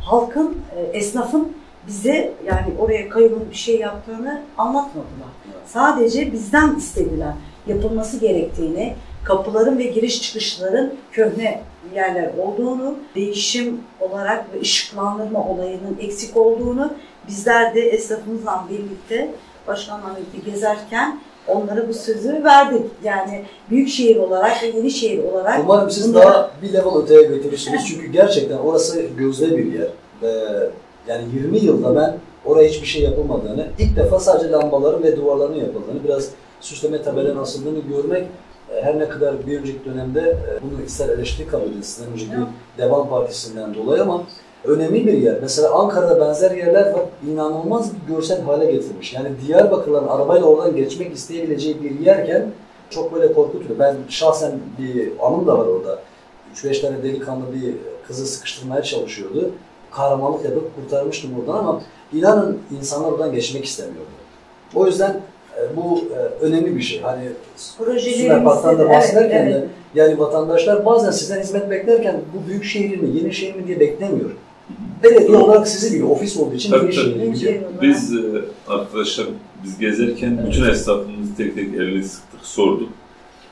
halkın, 0.01 0.57
e, 0.75 0.97
esnafın 0.97 1.51
bize 1.87 2.33
yani 2.45 2.73
oraya 2.79 3.09
kayyumun 3.09 3.49
bir 3.51 3.55
şey 3.55 3.79
yaptığını 3.79 4.41
anlatmadılar. 4.57 5.27
Sadece 5.65 6.31
bizden 6.31 6.75
istediler 6.75 7.33
yapılması 7.67 8.19
gerektiğini, 8.19 8.95
kapıların 9.23 9.77
ve 9.77 9.83
giriş 9.83 10.21
çıkışların 10.21 10.93
köhne 11.11 11.61
yerler 11.95 12.31
olduğunu, 12.37 12.95
değişim 13.15 13.81
olarak 13.99 14.53
ve 14.53 14.61
ışıklandırma 14.61 15.47
olayının 15.47 15.97
eksik 16.01 16.37
olduğunu 16.37 16.93
bizler 17.27 17.75
de 17.75 17.81
esnafımızla 17.81 18.65
birlikte 18.69 19.29
başkanla 19.67 20.05
birlikte 20.17 20.51
gezerken 20.51 21.19
onlara 21.47 21.89
bu 21.89 21.93
sözü 21.93 22.43
verdik. 22.43 22.81
Yani 23.03 23.45
büyük 23.69 23.89
şehir 23.89 24.15
olarak 24.15 24.63
ve 24.63 24.67
yeni 24.67 24.91
şehir 24.91 25.23
olarak 25.23 25.59
Umarım 25.63 25.91
siz 25.91 26.09
bunları- 26.13 26.25
daha 26.25 26.51
bir 26.61 26.73
level 26.73 26.95
öteye 27.03 27.23
götürürsünüz. 27.23 27.85
Çünkü 27.87 28.07
gerçekten 28.07 28.57
orası 28.57 29.01
gözde 29.17 29.57
bir 29.57 29.73
yer. 29.73 29.87
Yani 31.07 31.23
20 31.33 31.57
yılda 31.57 31.95
ben 31.95 32.17
oraya 32.45 32.69
hiçbir 32.69 32.87
şey 32.87 33.01
yapılmadığını, 33.03 33.67
ilk 33.79 33.95
defa 33.95 34.19
sadece 34.19 34.51
lambaların 34.51 35.03
ve 35.03 35.17
duvarların 35.17 35.55
yapıldığını, 35.55 36.03
biraz 36.03 36.29
süsleme 36.61 37.01
tabela 37.03 37.41
asıldığını 37.41 37.79
görmek 37.79 38.27
e, 38.75 38.81
her 38.81 38.99
ne 38.99 39.09
kadar 39.09 39.47
bir 39.47 39.59
önceki 39.59 39.85
dönemde 39.85 40.19
e, 40.21 40.61
bunu 40.61 40.85
ister 40.85 41.09
eleştiri 41.09 41.47
kabul 41.47 41.65
edin, 41.71 41.81
sizden 41.81 42.11
önceki. 42.13 42.31
Devam 42.77 43.09
Partisi'nden 43.09 43.73
dolayı 43.75 44.01
ama 44.01 44.23
önemli 44.67 45.07
bir 45.07 45.13
yer. 45.13 45.35
Mesela 45.41 45.71
Ankara'da 45.71 46.19
benzer 46.19 46.51
yerler 46.51 46.91
var. 46.91 47.01
İnanılmaz 47.31 47.91
bir 47.93 48.13
görsel 48.13 48.41
hale 48.41 48.71
getirmiş. 48.71 49.13
Yani 49.13 49.29
Diyarbakır'ların 49.47 50.07
arabayla 50.07 50.45
oradan 50.45 50.75
geçmek 50.75 51.13
isteyebileceği 51.13 51.83
bir 51.83 51.99
yerken 51.99 52.45
çok 52.89 53.15
böyle 53.15 53.33
korkutuyor. 53.33 53.79
Ben 53.79 53.95
şahsen 54.09 54.51
bir 54.79 55.11
anım 55.21 55.47
da 55.47 55.57
var 55.57 55.65
orada. 55.65 55.99
3-5 56.55 56.81
tane 56.81 57.03
delikanlı 57.03 57.43
bir 57.53 57.73
kızı 58.07 58.25
sıkıştırmaya 58.27 58.83
çalışıyordu. 58.83 59.51
Kahramanlık 59.91 60.45
yapıp 60.45 60.75
kurtarmıştım 60.75 61.31
oradan 61.39 61.59
ama 61.59 61.81
inanın 62.13 62.59
insanlar 62.77 63.11
oradan 63.11 63.31
geçmek 63.31 63.65
istemiyordu. 63.65 64.09
O 64.75 64.85
yüzden 64.85 65.21
e, 65.57 65.75
bu 65.75 65.99
e, 65.99 66.45
önemli 66.45 66.75
bir 66.75 66.81
şey. 66.81 67.01
Hani 67.01 67.23
Sümer 67.55 67.87
projelerimizde 67.87 68.43
Park'tan 68.43 68.79
da 68.79 68.85
de- 68.85 68.89
bahsederken 68.89 69.43
evet, 69.43 69.53
de 69.53 69.57
evet. 69.57 69.69
yani 69.95 70.19
vatandaşlar 70.19 70.85
bazen 70.85 71.11
sizden 71.11 71.39
hizmet 71.41 71.69
beklerken 71.69 72.21
bu 72.33 72.47
büyük 72.47 72.63
şehir 72.63 72.99
mi, 72.99 73.17
yeni 73.17 73.33
şehir 73.33 73.55
mi 73.55 73.67
diye 73.67 73.79
beklemiyor. 73.79 74.31
Belediye 75.03 75.37
olarak 75.37 75.67
sizi 75.67 75.93
biliyor, 75.93 76.09
ofis 76.09 76.37
olduğu 76.37 76.55
için 76.55 76.71
Tabii, 76.71 76.95
yeni 76.95 77.13
tabii. 77.13 77.33
biliyor. 77.33 77.63
Biz 77.81 78.15
e, 78.15 78.19
arkadaşlar 78.67 79.27
biz 79.63 79.77
gezerken 79.79 80.37
Evet. 80.41 80.47
bütün 80.53 80.69
esnafımızı 80.69 81.35
tek 81.37 81.55
tek 81.55 81.73
elini 81.73 82.03
sıktık, 82.03 82.39
sorduk. 82.45 82.89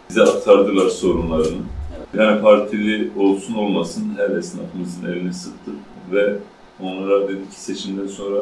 Bize 0.10 0.22
aktardılar 0.24 0.90
sorunlarını. 0.90 1.62
Yani 2.18 2.42
partili 2.42 3.12
olsun 3.20 3.54
olmasın 3.54 4.14
her 4.18 4.30
esnafımızın 4.30 5.06
elini 5.08 5.34
sıktık 5.34 5.74
ve 6.12 6.36
onlara 6.80 7.28
dedik 7.28 7.52
ki 7.52 7.60
seçimden 7.62 8.08
sonra 8.08 8.40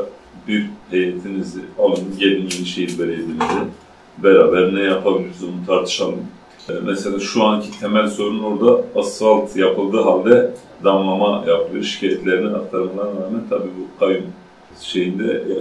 bir 0.47 0.69
heyetinizi 0.91 1.59
alın 1.79 2.03
gelin 2.19 2.41
Yenişehir 2.41 2.99
Belediye'mize 2.99 3.63
beraber 4.23 4.75
ne 4.75 4.81
yapabiliriz 4.81 5.43
onu 5.43 5.65
tartışalım. 5.67 6.19
E, 6.69 6.73
Mesela 6.86 7.19
şu 7.19 7.43
anki 7.43 7.80
temel 7.80 8.08
sorun 8.08 8.43
orada 8.43 8.82
asfalt 8.95 9.56
yapıldığı 9.56 10.02
halde 10.02 10.54
damlama 10.84 11.43
yapılıyor. 11.47 11.84
Şikayetlerini 11.84 12.56
aktarmalarına 12.56 13.21
rağmen 13.26 13.41
tabii 13.49 13.69
bu 13.80 13.99
kayyum 13.99 14.26
şeyinde 14.82 15.34
e, 15.34 15.56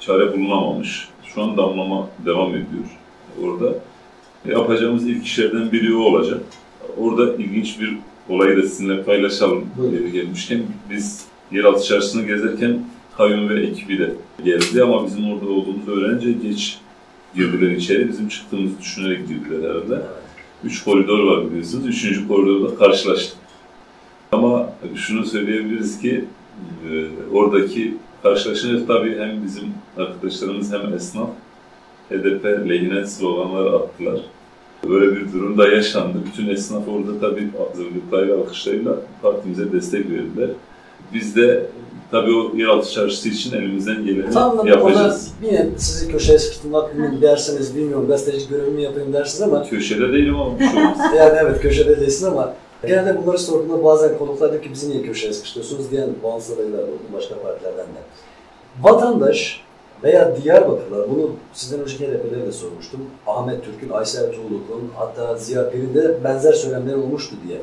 çare 0.00 0.32
bulunamamış. 0.32 1.08
Şu 1.34 1.42
an 1.42 1.56
damlama 1.56 2.08
devam 2.26 2.50
ediyor 2.50 2.98
orada. 3.44 3.74
Yapacağımız 4.48 5.06
ilk 5.08 5.26
işlerden 5.26 5.72
biri 5.72 5.96
o 5.96 6.00
olacak. 6.00 6.40
Orada 6.98 7.34
ilginç 7.34 7.80
bir 7.80 7.96
olayı 8.28 8.56
da 8.56 8.62
sizinle 8.62 9.02
paylaşalım 9.02 9.64
yeri 9.92 10.12
gelmişken. 10.12 10.62
Biz 10.90 11.24
yeraltı 11.52 11.84
çarşısını 11.84 12.26
gezerken 12.26 12.84
kayyum 13.16 13.48
ve 13.48 13.66
ekibi 13.66 13.98
de 13.98 14.10
geldi 14.44 14.82
ama 14.82 15.06
bizim 15.06 15.32
orada 15.32 15.50
olduğumuzu 15.50 15.90
öğrenince 15.92 16.32
geç 16.32 16.78
girdiler 17.34 17.70
içeri. 17.70 18.08
Bizim 18.08 18.28
çıktığımızı 18.28 18.80
düşünerek 18.80 19.28
girdiler 19.28 19.70
herhalde. 19.70 20.02
Üç 20.64 20.84
koridor 20.84 21.18
var 21.18 21.50
biliyorsunuz. 21.50 21.86
Üçüncü 21.86 22.28
koridorda 22.28 22.76
karşılaştık. 22.76 23.38
Ama 24.32 24.72
şunu 24.94 25.24
söyleyebiliriz 25.24 26.00
ki 26.00 26.24
e, 26.90 27.06
oradaki 27.32 27.94
karşılaşınca 28.22 28.86
tabii 28.86 29.18
hem 29.18 29.44
bizim 29.44 29.64
arkadaşlarımız 29.96 30.72
hem 30.72 30.94
esnaf 30.94 31.28
HDP 32.10 32.44
lehine 32.44 33.06
sloganlar 33.06 33.72
attılar. 33.72 34.20
Böyle 34.88 35.16
bir 35.16 35.32
durum 35.32 35.58
da 35.58 35.68
yaşandı. 35.68 36.18
Bütün 36.26 36.48
esnaf 36.48 36.88
orada 36.88 37.20
tabii 37.20 37.48
hazırlıklarıyla, 37.68 38.36
alkışlarıyla 38.36 38.96
partimize 39.22 39.72
destek 39.72 40.10
verdiler. 40.10 40.50
Biz 41.14 41.36
de 41.36 41.66
Tabii 42.12 42.34
o 42.34 42.56
yeraltı 42.56 42.90
çarşısı 42.90 43.28
için 43.28 43.56
elimizden 43.56 44.04
geleni 44.04 44.30
Tam 44.30 44.66
yapacağız. 44.66 45.32
yine 45.42 45.68
sizi 45.76 46.12
köşeye 46.12 46.38
sıkıştırmak 46.38 46.98
mı 46.98 47.22
dersiniz 47.22 47.76
bilmiyorum 47.76 48.08
gazeteci 48.08 48.48
görevimi 48.48 48.82
yapayım 48.82 49.12
dersiniz 49.12 49.42
ama 49.42 49.62
Köşede 49.64 50.12
değilim 50.12 50.36
ama 50.36 50.58
bir 50.58 50.68
şey 50.68 50.80
olmaz. 50.80 50.98
yani 51.16 51.38
evet 51.42 51.60
köşede 51.60 52.00
değilsin 52.00 52.26
ama 52.26 52.54
genelde 52.86 53.22
bunları 53.22 53.38
sorduğumda 53.38 53.84
bazen 53.84 54.18
konuklar 54.18 54.52
diyor 54.52 54.62
ki 54.62 54.70
bizi 54.72 54.90
niye 54.90 55.02
köşeye 55.02 55.32
sıkıştırıyorsunuz 55.32 55.90
diyen 55.90 56.10
bağımsız 56.24 56.58
adaylar 56.58 56.82
oldu 56.82 57.02
başka 57.14 57.34
partilerden 57.34 57.86
de. 57.86 58.00
Vatandaş 58.82 59.60
veya 60.04 60.36
Diyarbakırlar, 60.42 61.10
bunu 61.10 61.30
sizden 61.52 61.80
önceki 61.80 62.04
HDP'lere 62.06 62.46
de 62.46 62.52
sormuştum. 62.52 63.00
Ahmet 63.26 63.64
Türk'ün, 63.64 63.90
Aysel 63.90 64.32
Tuğluk'un 64.32 64.90
hatta 64.96 65.36
Ziya 65.36 65.70
Pir'in 65.70 65.94
de 65.94 66.24
benzer 66.24 66.52
söylemleri 66.52 66.96
olmuştu 66.96 67.36
diye. 67.48 67.58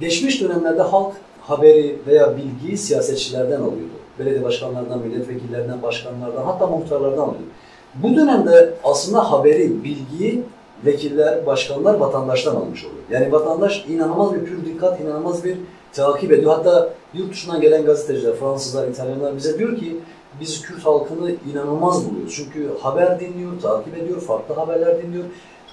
Geçmiş 0.00 0.40
dönemlerde 0.42 0.82
halk 0.82 1.12
haberi 1.48 1.98
veya 2.06 2.36
bilgiyi 2.36 2.78
siyasetçilerden 2.78 3.60
alıyordu. 3.60 3.96
Belediye 4.18 4.44
başkanlarından, 4.44 4.98
milletvekillerinden, 4.98 5.82
başkanlardan 5.82 6.42
hatta 6.42 6.66
muhtarlardan 6.66 7.22
alıyordu. 7.22 7.46
Bu 7.94 8.16
dönemde 8.16 8.74
aslında 8.84 9.32
haberi, 9.32 9.84
bilgiyi 9.84 10.42
vekiller, 10.86 11.46
başkanlar 11.46 11.94
vatandaştan 11.94 12.56
almış 12.56 12.84
oluyor. 12.84 13.02
Yani 13.10 13.32
vatandaş 13.32 13.84
inanılmaz 13.88 14.34
bir 14.34 14.44
pür 14.44 14.64
dikkat, 14.64 15.00
inanılmaz 15.00 15.44
bir 15.44 15.56
takip 15.92 16.32
ediyor. 16.32 16.52
Hatta 16.52 16.92
yurt 17.14 17.32
dışından 17.32 17.60
gelen 17.60 17.84
gazeteciler, 17.84 18.34
Fransızlar, 18.34 18.88
İtalyanlar 18.88 19.36
bize 19.36 19.58
diyor 19.58 19.76
ki 19.76 19.96
biz 20.40 20.62
Kürt 20.62 20.86
halkını 20.86 21.30
inanılmaz 21.52 22.10
buluyoruz. 22.10 22.34
Çünkü 22.36 22.70
haber 22.80 23.20
dinliyor, 23.20 23.60
takip 23.62 23.98
ediyor, 23.98 24.20
farklı 24.20 24.54
haberler 24.54 25.02
dinliyor. 25.02 25.24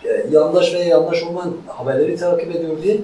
E, 0.05 0.25
yandaş 0.31 0.73
veya 0.73 0.85
yandaş 0.85 1.23
olmayan 1.23 1.53
haberleri 1.67 2.17
takip 2.17 2.55
ediyor 2.55 2.83
diye. 2.83 2.97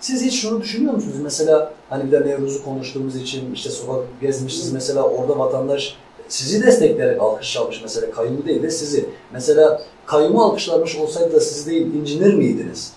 Siz 0.00 0.24
hiç 0.24 0.40
şunu 0.40 0.60
düşünüyor 0.62 0.94
musunuz? 0.94 1.16
Mesela 1.22 1.72
hani 1.90 2.06
bir 2.06 2.12
de 2.12 2.20
Nevruz'u 2.20 2.64
konuştuğumuz 2.64 3.16
için 3.16 3.54
işte 3.54 3.70
sokak 3.70 4.20
gezmişsiniz 4.20 4.72
mesela 4.72 5.02
orada 5.02 5.38
vatandaş 5.38 5.96
sizi 6.28 6.66
destekleyerek 6.66 7.20
alkış 7.20 7.52
çalmış 7.52 7.80
mesela 7.82 8.10
kayyumu 8.10 8.46
değil 8.46 8.62
de 8.62 8.70
sizi. 8.70 9.08
Mesela 9.32 9.82
kayyumu 10.06 10.42
alkışlamış 10.42 10.96
olsaydı 10.96 11.32
da 11.32 11.40
siz 11.40 11.66
değil 11.66 11.94
incinir 11.94 12.34
miydiniz? 12.34 12.92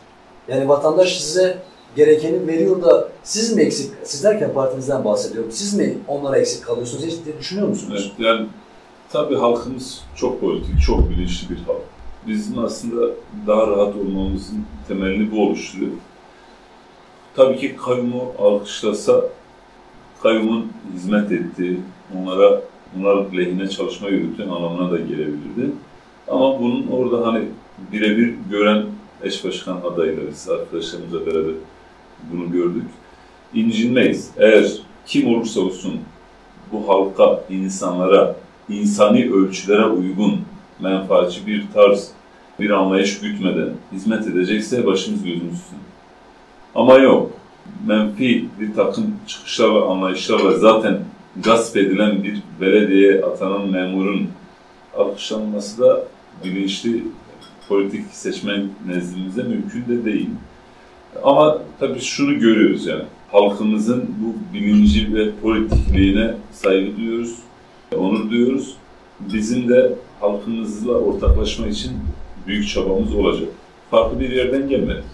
Yani 0.47 0.69
vatandaş 0.69 1.21
size 1.21 1.57
gerekeni 1.95 2.47
veriyor 2.47 2.83
da 2.83 3.09
siz 3.23 3.55
mi 3.55 3.61
eksik, 3.61 3.91
siz 4.03 4.23
derken 4.23 4.53
partinizden 4.53 5.05
bahsediyorum, 5.05 5.51
siz 5.51 5.73
mi 5.73 5.97
onlara 6.07 6.37
eksik 6.37 6.65
kalıyorsunuz 6.65 7.05
hiç 7.05 7.25
diye 7.25 7.39
düşünüyor 7.39 7.67
musunuz? 7.67 8.13
Evet, 8.17 8.27
yani 8.29 8.47
tabii 9.11 9.35
halkımız 9.35 10.01
çok 10.15 10.41
politik, 10.41 10.81
çok 10.85 11.09
bilinçli 11.09 11.49
bir 11.49 11.55
halk. 11.55 11.81
Bizim 12.27 12.59
aslında 12.59 13.11
daha 13.47 13.67
rahat 13.67 13.95
olmamızın 13.95 14.65
temelini 14.87 15.31
bu 15.31 15.43
oluşturuyor. 15.43 15.91
Tabii 17.35 17.57
ki 17.57 17.75
kayyumu 17.75 18.33
alkışlasa, 18.39 19.25
kayyumun 20.23 20.71
hizmet 20.93 21.31
ettiği, 21.31 21.79
onlara 22.17 22.61
onlar 22.97 23.33
lehine 23.37 23.69
çalışma 23.69 24.09
yürüttüğün 24.09 24.49
anlamına 24.49 24.91
da 24.91 24.97
gelebilirdi. 24.97 25.71
Ama 26.27 26.59
bunun 26.59 26.87
orada 26.87 27.27
hani 27.27 27.45
birebir 27.91 28.33
gören 28.49 28.85
eş 29.23 29.45
başkan 29.45 29.77
adaylarıyız, 29.77 30.49
arkadaşlarımızla 30.49 31.25
beraber 31.25 31.53
bunu 32.31 32.51
gördük. 32.51 32.85
İncinmeyiz. 33.53 34.31
Eğer 34.37 34.71
kim 35.05 35.27
olursa 35.27 35.61
olsun 35.61 35.99
bu 36.71 36.89
halka, 36.89 37.43
insanlara, 37.49 38.35
insani 38.69 39.33
ölçülere 39.33 39.85
uygun, 39.85 40.41
menfaatçi 40.79 41.47
bir 41.47 41.65
tarz, 41.73 42.11
bir 42.59 42.69
anlayış 42.69 43.19
gütmeden 43.19 43.69
hizmet 43.91 44.27
edecekse 44.27 44.85
başımız 44.85 45.23
gözümüz 45.23 45.53
üstüne. 45.53 45.92
Ama 46.75 46.97
yok. 46.97 47.31
Menfi 47.87 48.45
bir 48.59 48.73
takım 48.73 49.15
çıkışlarla, 49.27 49.85
anlayışlarla 49.85 50.57
zaten 50.57 50.99
gasp 51.43 51.77
edilen 51.77 52.23
bir 52.23 52.41
belediyeye 52.61 53.25
atanan 53.25 53.67
memurun 53.67 54.27
alkışlanması 54.97 55.81
da 55.81 56.03
bilinçli 56.43 57.03
politik 57.69 58.05
seçmen 58.11 58.69
nezdimizde 58.87 59.43
mümkün 59.43 59.85
de 59.87 60.05
değil. 60.05 60.29
Ama 61.23 61.57
tabii 61.79 62.01
şunu 62.01 62.39
görüyoruz 62.39 62.87
yani 62.87 63.03
halkımızın 63.31 64.15
bu 64.19 64.53
bilinci 64.53 65.13
ve 65.13 65.31
politikliğine 65.41 66.33
saygı 66.51 66.97
duyuyoruz, 66.97 67.35
onur 67.97 68.29
duyuyoruz. 68.29 68.75
Bizim 69.19 69.69
de 69.69 69.91
halkımızla 70.19 70.91
ortaklaşma 70.91 71.67
için 71.67 71.91
büyük 72.47 72.69
çabamız 72.69 73.15
olacak. 73.15 73.49
Farklı 73.91 74.19
bir 74.19 74.29
yerden 74.29 74.69
gelmedik. 74.69 75.12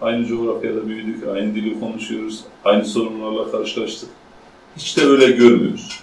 Aynı 0.00 0.26
coğrafyada 0.26 0.88
büyüdük, 0.88 1.28
aynı 1.34 1.54
dili 1.54 1.80
konuşuyoruz, 1.80 2.44
aynı 2.64 2.84
sorunlarla 2.84 3.50
karşılaştık. 3.50 4.08
Hiç 4.76 4.96
de 4.96 5.04
öyle 5.04 5.30
görmüyoruz. 5.30 6.00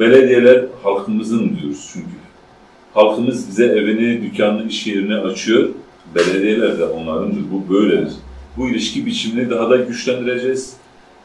Belediyeler 0.00 0.64
halkımızın 0.82 1.56
diyoruz 1.60 1.90
çünkü. 1.92 2.06
Halkımız 2.94 3.48
bize 3.48 3.66
evini, 3.66 4.22
dükkanını, 4.22 4.68
iş 4.68 4.86
yerini 4.86 5.14
açıyor. 5.14 5.68
Belediyeler 6.14 6.78
de 6.78 6.84
onlarındır. 6.84 7.42
Bu 7.52 7.74
böyledir. 7.74 8.12
Bu 8.56 8.68
ilişki 8.68 9.06
biçimini 9.06 9.50
daha 9.50 9.70
da 9.70 9.76
güçlendireceğiz. 9.76 10.76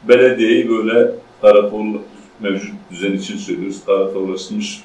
Belediyeyi 0.08 0.68
böyle 0.68 1.10
karakol 1.40 1.86
mevcut 2.40 2.74
düzen 2.90 3.12
için 3.12 3.36
söylüyoruz. 3.36 3.84
Karakollaşmış 3.86 4.84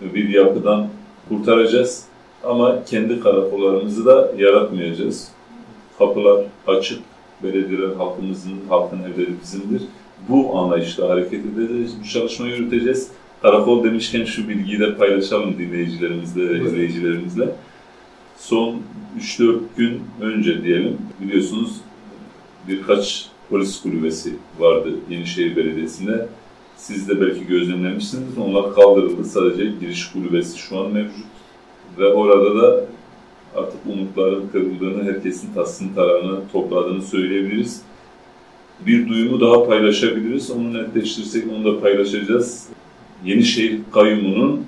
bir 0.00 0.28
yapıdan 0.28 0.88
kurtaracağız. 1.28 2.04
Ama 2.44 2.84
kendi 2.84 3.20
karakollarımızı 3.20 4.06
da 4.06 4.32
yaratmayacağız. 4.38 5.28
Kapılar 5.98 6.44
açık. 6.66 6.98
Belediyeler 7.42 7.96
halkımızın, 7.96 8.58
halkın 8.68 8.98
evleri 8.98 9.30
bizimdir. 9.42 9.82
Bu 10.28 10.58
anlayışla 10.58 11.08
hareket 11.08 11.46
edeceğiz. 11.46 11.94
Bu 12.00 12.08
çalışmayı 12.08 12.56
yürüteceğiz. 12.56 13.10
Karakol 13.42 13.84
demişken 13.84 14.24
şu 14.24 14.48
bilgiyi 14.48 14.80
de 14.80 14.94
paylaşalım 14.94 15.58
dinleyicilerimizle 15.58 16.48
ve 16.50 16.64
izleyicilerimizle. 16.64 17.48
Son 18.36 18.76
3-4 19.20 19.58
gün 19.76 20.02
önce 20.20 20.64
diyelim 20.64 20.98
biliyorsunuz 21.20 21.70
birkaç 22.68 23.28
polis 23.50 23.82
kulübesi 23.82 24.34
vardı 24.58 24.88
Yenişehir 25.10 25.56
Belediyesi'nde. 25.56 26.28
Siz 26.76 27.08
de 27.08 27.20
belki 27.20 27.46
gözlemlemişsiniz. 27.46 28.38
Onlar 28.38 28.74
kaldırıldı. 28.74 29.24
Sadece 29.24 29.64
giriş 29.80 30.12
kulübesi 30.12 30.58
şu 30.58 30.78
an 30.78 30.92
mevcut. 30.92 31.24
Ve 31.98 32.12
orada 32.12 32.62
da 32.62 32.84
artık 33.56 33.80
umutların 33.86 34.48
kırıldığını, 34.52 35.04
herkesin 35.04 35.54
tasını 35.54 35.94
tarağını 35.94 36.40
topladığını 36.52 37.02
söyleyebiliriz. 37.02 37.82
Bir 38.86 39.08
duyumu 39.08 39.40
daha 39.40 39.66
paylaşabiliriz. 39.66 40.50
Onu 40.50 40.74
netleştirirsek 40.74 41.44
onu 41.52 41.64
da 41.64 41.80
paylaşacağız. 41.80 42.68
Yenişehir 43.24 43.80
Kayyumu'nun 43.92 44.64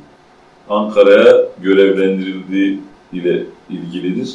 Ankara'ya 0.69 1.37
görevlendirildiği 1.63 2.81
ile 3.13 3.45
ilgilidir. 3.71 4.35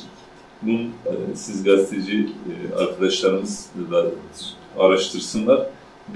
Bunun 0.61 0.81
e, 0.81 1.11
siz 1.35 1.63
gazeteci 1.63 2.19
e, 2.19 2.75
arkadaşlarımız 2.75 3.69
da 3.91 4.05
araştırsınlar. 4.79 5.61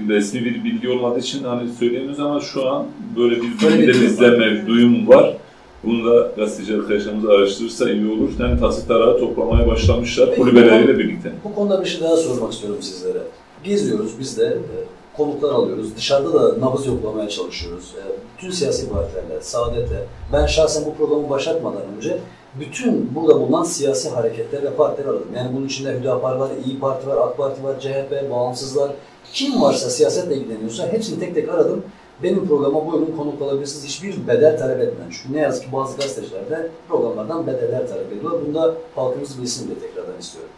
Bir 0.00 0.14
resmi 0.14 0.44
bir 0.44 0.64
bilgi 0.64 0.88
olmadığı 0.88 1.18
için 1.18 1.44
hani 1.44 1.72
söyleyemiyoruz 1.72 2.20
ama 2.20 2.40
şu 2.40 2.68
an 2.68 2.86
böyle 3.16 3.36
bir 3.36 3.48
Böyle 3.64 3.78
bir 3.78 3.94
de 3.94 4.02
bizde 4.02 4.66
duyum 4.66 5.08
var. 5.08 5.36
Bunu 5.84 6.10
da 6.10 6.32
gazeteci 6.36 6.74
arkadaşlarımız 6.74 7.30
araştırırsa 7.30 7.90
iyi 7.90 8.10
olur. 8.12 8.30
Yani 8.40 8.60
tasit 8.60 8.88
tarağı 8.88 9.18
toplamaya 9.20 9.66
başlamışlar 9.66 10.28
Peki, 10.28 10.40
kulübeleriyle 10.40 10.98
birlikte. 10.98 11.32
Bu 11.44 11.54
konuda 11.54 11.80
bir 11.80 11.86
şey 11.88 12.00
daha 12.00 12.16
sormak 12.16 12.52
istiyorum 12.52 12.82
sizlere. 12.82 13.18
Geziyoruz 13.64 14.12
biz 14.20 14.38
de, 14.38 14.44
e, 14.46 14.76
konuklar 15.16 15.50
alıyoruz. 15.50 15.96
Dışarıda 15.96 16.32
da 16.34 16.66
nabız 16.66 16.86
yoklamaya 16.86 17.28
çalışıyoruz. 17.28 17.94
E, 17.98 18.02
Bütün 18.36 18.50
siyasi 18.50 18.88
partilerle, 18.88 19.40
Saadet'le, 19.40 20.06
ben 20.32 20.46
şahsen 20.46 20.84
bu 20.86 20.94
programı 20.94 21.30
başlatmadan 21.30 21.82
önce 21.96 22.18
bütün 22.60 23.14
burada 23.14 23.40
bulunan 23.40 23.64
siyasi 23.64 24.08
hareketler 24.10 24.62
ve 24.62 24.70
partiler 24.74 25.06
aradım. 25.08 25.28
Yani 25.36 25.56
bunun 25.56 25.66
içinde 25.66 25.98
Hüdapar 26.00 26.36
var, 26.36 26.50
İyi 26.66 26.78
Parti 26.80 27.06
var, 27.06 27.16
AK 27.16 27.36
Parti 27.36 27.64
var, 27.64 27.80
CHP, 27.80 28.30
Bağımsızlar. 28.30 28.90
Kim 29.32 29.62
varsa 29.62 29.90
siyasetle 29.90 30.36
ilgileniyorsa 30.36 30.92
hepsini 30.92 31.20
tek 31.20 31.34
tek 31.34 31.48
aradım. 31.48 31.82
Benim 32.22 32.48
programa 32.48 32.86
buyurun 32.86 33.16
konuk 33.16 33.42
olabilirsiniz. 33.42 33.84
Hiçbir 33.84 34.26
bedel 34.26 34.58
talep 34.58 34.80
etmem. 34.80 35.08
Çünkü 35.10 35.34
ne 35.34 35.40
yazık 35.40 35.64
ki 35.64 35.72
bazı 35.72 35.96
gazeteciler 35.96 36.50
de 36.50 36.70
programlardan 36.88 37.46
bedeller 37.46 37.88
talep 37.88 38.12
ediyorlar. 38.12 38.40
Bunu 38.46 38.54
da 38.54 38.74
halkımız 38.94 39.42
bilsin 39.42 39.66
diye 39.66 39.78
tekrardan 39.78 40.18
istiyorum. 40.20 40.50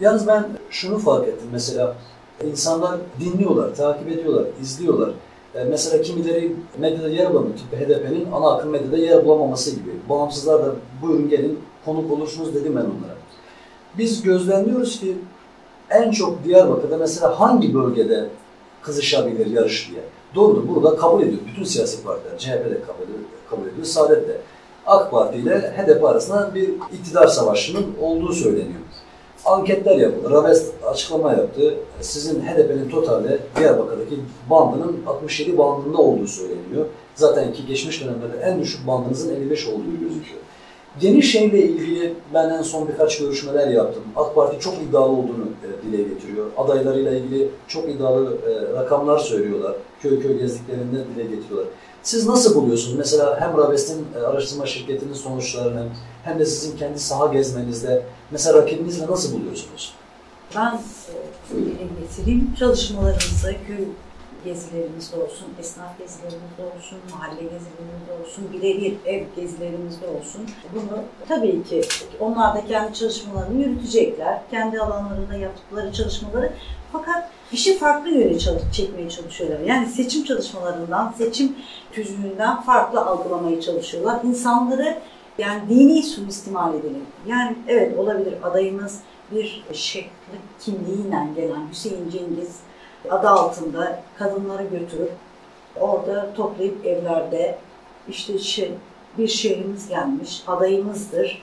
Yalnız 0.00 0.26
ben 0.26 0.44
şunu 0.70 0.98
fark 0.98 1.28
ettim. 1.28 1.48
Mesela 1.52 1.96
insanlar 2.44 3.00
dinliyorlar, 3.20 3.74
takip 3.74 4.08
ediyorlar, 4.08 4.46
izliyorlar. 4.62 5.10
E, 5.54 5.64
mesela 5.64 6.02
kimileri 6.02 6.56
medyada 6.78 7.08
yer 7.08 7.32
bulamıyor. 7.32 7.54
Tıpkı 7.56 7.76
HDP'nin 7.76 8.32
ana 8.32 8.54
akım 8.54 8.70
medyada 8.70 8.96
yer 8.96 9.24
bulamaması 9.24 9.70
gibi. 9.70 9.90
Bağımsızlar 10.08 10.66
da 10.66 10.74
buyurun 11.02 11.28
gelin 11.28 11.58
konuk 11.84 12.12
olursunuz 12.12 12.54
dedim 12.54 12.72
ben 12.76 12.80
onlara. 12.80 13.16
Biz 13.98 14.22
gözlemliyoruz 14.22 15.00
ki 15.00 15.16
en 15.90 16.10
çok 16.10 16.44
Diyarbakır'da 16.44 16.96
mesela 16.96 17.40
hangi 17.40 17.74
bölgede 17.74 18.28
kızışabilir 18.84 19.46
yarış 19.46 19.90
diye. 19.90 20.00
Doğrudur 20.34 20.68
burada 20.68 20.96
kabul 20.96 21.22
ediyor. 21.22 21.40
Bütün 21.52 21.64
siyasi 21.64 22.02
partiler, 22.02 22.38
CHP 22.38 22.70
de 22.70 22.80
kabul 22.86 23.04
ediyor, 23.04 23.18
kabul 23.50 23.66
ediyor 23.66 23.84
Saadet 23.84 24.28
de. 24.28 24.40
AK 24.86 25.10
Parti 25.10 25.38
ile 25.38 25.60
HDP 25.60 26.04
arasında 26.04 26.54
bir 26.54 26.70
iktidar 26.92 27.26
savaşının 27.26 27.86
olduğu 28.02 28.32
söyleniyor. 28.32 28.80
anketler 29.44 29.96
yapıldı. 29.96 30.30
Rabes 30.30 30.70
açıklama 30.86 31.32
yaptı. 31.32 31.74
Sizin 32.00 32.40
HDP'nin 32.40 32.90
totalde 32.90 33.38
Diyarbakır'daki 33.58 34.20
bandının 34.50 34.96
67 35.06 35.58
bandında 35.58 35.98
olduğu 35.98 36.26
söyleniyor. 36.26 36.86
Zaten 37.14 37.52
ki 37.52 37.66
geçmiş 37.66 38.04
dönemlerde 38.04 38.38
en 38.42 38.60
düşük 38.60 38.86
bandınızın 38.86 39.34
55 39.34 39.68
olduğu 39.68 40.00
gözüküyor. 40.00 40.43
Yenişehir'le 41.00 41.54
ilgili 41.54 42.14
ben 42.34 42.50
en 42.50 42.62
son 42.62 42.88
birkaç 42.88 43.18
görüşmeler 43.18 43.68
yaptım. 43.68 44.02
AK 44.16 44.34
Parti 44.34 44.60
çok 44.60 44.74
iddialı 44.74 45.12
olduğunu 45.12 45.48
e, 45.64 45.86
dile 45.86 46.02
getiriyor. 46.02 46.46
Adaylarıyla 46.56 47.12
ilgili 47.12 47.48
çok 47.68 47.88
iddialı 47.88 48.38
e, 48.46 48.72
rakamlar 48.72 49.18
söylüyorlar. 49.18 49.76
Köy 50.02 50.22
köy 50.22 50.38
gezdiklerinde 50.38 51.04
dile 51.14 51.22
getiriyorlar. 51.22 51.68
Siz 52.02 52.26
nasıl 52.26 52.54
buluyorsunuz? 52.54 52.96
Mesela 52.98 53.40
hem 53.40 53.58
Rabes'in 53.58 54.06
e, 54.16 54.18
araştırma 54.18 54.66
şirketinin 54.66 55.14
sonuçlarını 55.14 55.86
hem 56.24 56.38
de 56.38 56.46
sizin 56.46 56.76
kendi 56.76 56.98
saha 56.98 57.26
gezmenizde 57.26 58.02
mesela 58.30 58.58
rakibinizle 58.58 59.06
nasıl 59.06 59.40
buluyorsunuz? 59.40 59.94
Ben 60.56 60.74
e, 60.74 61.56
dile 61.56 61.70
getireyim. 62.00 62.54
Çalışmalarımızda 62.58 63.52
köy 63.66 63.84
gezilerimizde 64.44 65.16
olsun, 65.16 65.46
esnaf 65.60 65.98
gezilerimizde 65.98 66.62
olsun, 66.76 66.98
mahalle 67.12 67.42
gezilerimizde 67.42 68.12
olsun, 68.22 68.44
birebir 68.52 68.96
ev 69.06 69.24
gezilerimizde 69.36 70.06
olsun. 70.08 70.46
Bunu 70.74 71.02
tabii 71.28 71.64
ki 71.64 71.80
onlar 72.20 72.54
da 72.54 72.66
kendi 72.66 72.94
çalışmalarını 72.94 73.62
yürütecekler. 73.62 74.40
Kendi 74.50 74.80
alanlarında 74.80 75.34
yaptıkları 75.34 75.92
çalışmaları 75.92 76.52
fakat 76.92 77.30
işi 77.52 77.78
farklı 77.78 78.10
yöne 78.10 78.38
çekmeye 78.72 79.08
çalışıyorlar. 79.08 79.60
Yani 79.60 79.86
seçim 79.86 80.24
çalışmalarından, 80.24 81.14
seçim 81.18 81.56
tüzüğünden 81.92 82.62
farklı 82.62 83.00
algılamaya 83.00 83.60
çalışıyorlar. 83.60 84.20
İnsanları 84.24 84.98
yani 85.38 85.60
dini 85.68 86.02
suistimal 86.02 86.74
edelim. 86.74 87.02
Yani 87.26 87.56
evet 87.68 87.98
olabilir 87.98 88.34
adayımız 88.42 89.00
bir 89.32 89.64
şekli 89.72 90.38
kimliğiyle 90.60 91.28
gelen 91.36 91.68
Hüseyin 91.70 92.10
Cengiz 92.10 92.60
adı 93.10 93.28
altında 93.28 93.98
kadınları 94.18 94.62
götürüp 94.62 95.12
orada 95.80 96.34
toplayıp 96.34 96.86
evlerde 96.86 97.58
işte 98.08 98.38
şey, 98.38 98.72
bir 99.18 99.28
şehrimiz 99.28 99.88
gelmiş, 99.88 100.42
adayımızdır. 100.46 101.42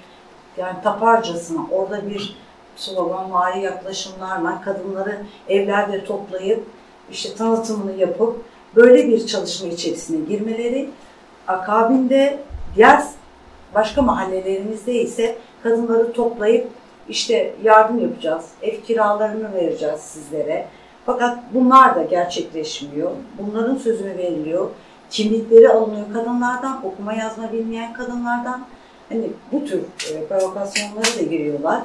Yani 0.58 0.84
taparcasına 0.84 1.62
orada 1.71 2.10
bir 2.10 2.38
sloganvari 2.76 3.62
yaklaşımlarla 3.62 4.62
kadınları 4.62 5.21
evlerde 5.50 6.06
toplayıp 6.06 6.65
işte 7.12 7.36
tanıtımını 7.36 7.91
yapıp 7.91 8.41
böyle 8.76 9.08
bir 9.08 9.28
çalışma 9.28 9.67
içerisine 9.67 10.26
girmeleri 10.26 10.89
akabinde 11.47 12.39
diğer 12.76 13.04
başka 13.74 14.02
mahallelerimizde 14.02 14.93
ise 14.93 15.38
kadınları 15.63 16.13
toplayıp 16.13 16.67
işte 17.10 17.54
yardım 17.63 18.00
yapacağız, 18.00 18.45
ev 18.62 18.82
kiralarını 18.82 19.54
vereceğiz 19.54 20.00
sizlere. 20.00 20.67
Fakat 21.05 21.39
bunlar 21.53 21.95
da 21.95 22.03
gerçekleşmiyor. 22.03 23.11
Bunların 23.37 23.75
sözünü 23.75 24.17
veriliyor. 24.17 24.69
Kimlikleri 25.09 25.69
alınıyor 25.69 26.13
kadınlardan, 26.13 26.85
okuma 26.85 27.13
yazma 27.13 27.53
bilmeyen 27.53 27.93
kadınlardan. 27.93 28.65
Hani 29.09 29.29
bu 29.51 29.65
tür 29.65 29.79
e, 29.79 30.25
provokasyonlara 30.25 31.19
da 31.19 31.21
giriyorlar. 31.21 31.81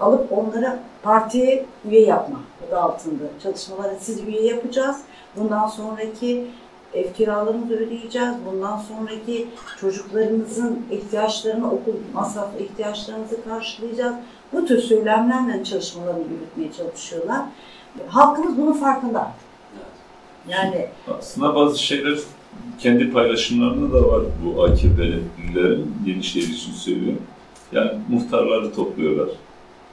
Alıp 0.00 0.32
onları 0.32 0.78
partiye 1.02 1.66
üye 1.84 2.00
yapma 2.00 2.40
adı 2.68 2.78
altında 2.78 3.24
çalışmaları 3.42 3.94
siz 4.00 4.20
üye 4.20 4.42
yapacağız. 4.42 4.96
Bundan 5.36 5.66
sonraki 5.66 6.46
ev 6.94 7.12
kiralarımızı 7.12 7.74
ödeyeceğiz. 7.74 8.34
Bundan 8.46 8.78
sonraki 8.78 9.48
çocuklarımızın 9.80 10.86
ihtiyaçlarını, 10.90 11.66
okul 11.66 11.94
masrafı 12.14 12.58
ihtiyaçlarımızı 12.58 13.44
karşılayacağız. 13.44 14.14
Bu 14.52 14.66
tür 14.66 14.78
söylemlerle 14.78 15.64
çalışmalarını 15.64 16.24
yürütmeye 16.32 16.72
çalışıyorlar. 16.72 17.42
Halkımız 18.08 18.58
bunun 18.58 18.72
farkında. 18.72 19.32
Yani 20.48 20.86
Aslında 21.18 21.54
bazı 21.54 21.82
şeyler 21.82 22.18
kendi 22.78 23.12
paylaşımlarında 23.12 23.94
da 23.94 24.08
var 24.08 24.22
bu 24.44 24.64
AKP'lilerin 24.64 25.94
Yenişehir 26.06 26.48
için 26.48 26.72
söylüyorum. 26.72 27.22
Yani 27.72 27.90
muhtarları 28.08 28.74
topluyorlar. 28.74 29.28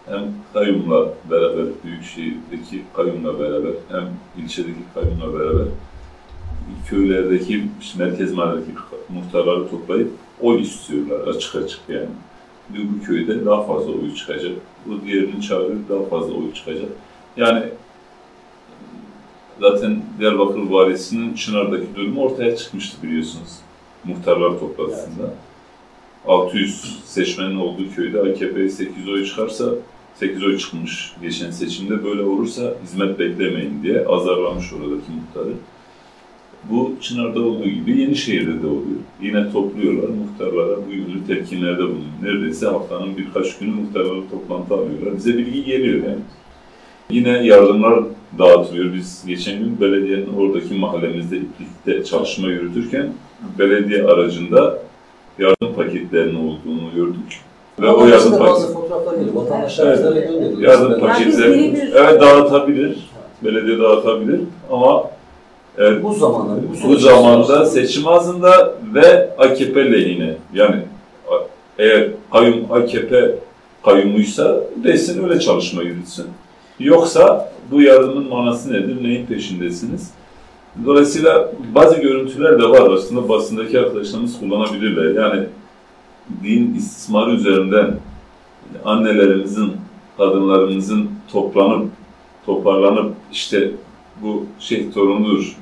Hem 0.05 0.23
kayyumla 0.53 1.09
beraber, 1.31 1.65
Büyükşehir'deki 1.83 2.83
kayyumla 2.95 3.39
beraber, 3.39 3.71
hem 3.91 4.03
ilçedeki 4.43 4.79
kayyumla 4.93 5.39
beraber 5.39 5.67
köylerdeki, 6.89 7.63
işte 7.81 8.05
merkez 8.05 8.33
mahalledeki 8.33 8.71
muhtarları 9.09 9.69
toplayıp 9.69 10.11
oy 10.41 10.61
istiyorlar 10.61 11.27
açık 11.27 11.55
açık 11.55 11.79
yani. 11.89 12.09
Diyor 12.73 12.85
bu 12.95 13.05
köyde 13.05 13.45
daha 13.45 13.63
fazla 13.63 13.91
oy 13.91 14.15
çıkacak. 14.15 14.51
Bu 14.85 15.01
diğerini 15.05 15.41
çağırıyor 15.41 15.79
daha 15.89 16.03
fazla 16.03 16.33
oy 16.33 16.53
çıkacak. 16.53 16.89
Yani 17.37 17.63
zaten 19.59 20.01
Diyarbakır 20.19 20.59
Valisi'nin 20.69 21.33
Çınar'daki 21.33 21.95
durumu 21.95 22.21
ortaya 22.21 22.55
çıkmıştı 22.55 23.03
biliyorsunuz. 23.03 23.59
Muhtarlar 24.03 24.59
toplantısında. 24.59 25.33
600 26.27 27.01
seçmenin 27.05 27.55
olduğu 27.55 27.95
köyde 27.95 28.19
AKP'ye 28.19 28.69
8 28.69 29.09
oy 29.09 29.25
çıkarsa 29.25 29.65
8 30.15 30.43
oy 30.43 30.57
çıkmış 30.57 31.13
geçen 31.21 31.51
seçimde 31.51 32.03
böyle 32.03 32.21
olursa 32.21 32.73
hizmet 32.83 33.19
beklemeyin 33.19 33.83
diye 33.83 34.05
azarlamış 34.05 34.73
oradaki 34.73 35.11
muhtarı. 35.11 35.53
Bu 36.69 36.95
Çınar'da 37.01 37.41
olduğu 37.41 37.69
gibi 37.69 38.01
Yenişehir'de 38.01 38.63
de 38.63 38.67
oluyor. 38.67 38.99
Yine 39.21 39.51
topluyorlar 39.51 40.09
muhtarlara 40.09 40.77
bu 40.87 40.91
yönlü 40.91 41.27
telkinlerde 41.27 41.83
bulunuyor. 41.83 42.11
Neredeyse 42.23 42.65
haftanın 42.67 43.17
birkaç 43.17 43.57
günü 43.57 43.71
muhtarlara 43.71 44.29
toplantı 44.31 44.73
alıyorlar. 44.73 45.17
Bize 45.17 45.37
bilgi 45.37 45.65
geliyor 45.65 46.03
yani. 46.03 46.19
Yine 47.09 47.29
yardımlar 47.29 48.03
dağıtılıyor. 48.39 48.93
Biz 48.93 49.23
geçen 49.27 49.59
gün 49.59 49.81
belediyenin 49.81 50.33
oradaki 50.37 50.73
mahallemizde 50.73 51.37
iplikte 51.37 52.03
çalışma 52.03 52.47
yürütürken 52.47 53.07
belediye 53.59 54.03
aracında 54.03 54.77
yardım 55.39 55.73
paketlerinin 55.75 56.35
olduğunu 56.35 56.95
gördük. 56.95 57.39
Ve 57.81 57.89
o 57.89 58.07
yardım 58.07 58.31
bazı 58.31 58.39
paketi, 58.39 58.73
fotoğraflar 58.73 59.13
geliyor. 59.13 59.35
Vatandaşlar 59.35 59.87
Evet. 59.87 59.97
bizlere 59.97 60.25
gönderiyor. 60.25 60.61
yardım 60.61 60.99
paketleri, 60.99 61.91
evet 61.95 62.21
dağıtabilir, 62.21 63.09
belediye 63.43 63.79
dağıtabilir 63.79 64.39
ama 64.71 65.03
evet, 65.77 66.03
Bu 66.03 66.13
zamanda, 66.13 66.61
bu, 66.83 66.89
bu 66.89 66.95
zamanda 66.95 67.65
seçim 67.65 68.07
ağzında 68.07 68.73
ve 68.93 69.29
AKP 69.37 69.91
lehine 69.91 70.33
yani 70.53 70.75
eğer 71.79 72.07
kayyum 72.31 72.71
AKP 72.71 73.35
kayyumuysa 73.83 74.59
desin 74.83 75.23
öyle 75.23 75.39
çalışma 75.39 75.81
yürütsün. 75.81 76.25
Yoksa 76.79 77.51
bu 77.71 77.81
yardımın 77.81 78.29
manası 78.29 78.73
nedir, 78.73 79.03
neyin 79.03 79.25
peşindesiniz? 79.25 80.11
Dolayısıyla 80.85 81.51
bazı 81.75 82.01
görüntüler 82.01 82.59
de 82.61 82.69
var 82.69 82.91
aslında 82.91 83.29
basındaki 83.29 83.79
arkadaşlarımız 83.79 84.39
kullanabilirler. 84.39 85.21
Yani 85.23 85.45
din 86.43 86.75
istismarı 86.75 87.31
üzerinden 87.31 87.91
annelerimizin, 88.85 89.71
kadınlarımızın 90.17 91.09
toplanıp, 91.31 91.85
toparlanıp 92.45 93.13
işte 93.31 93.71
bu 94.21 94.45
şey 94.59 94.91
torunudur, 94.91 95.55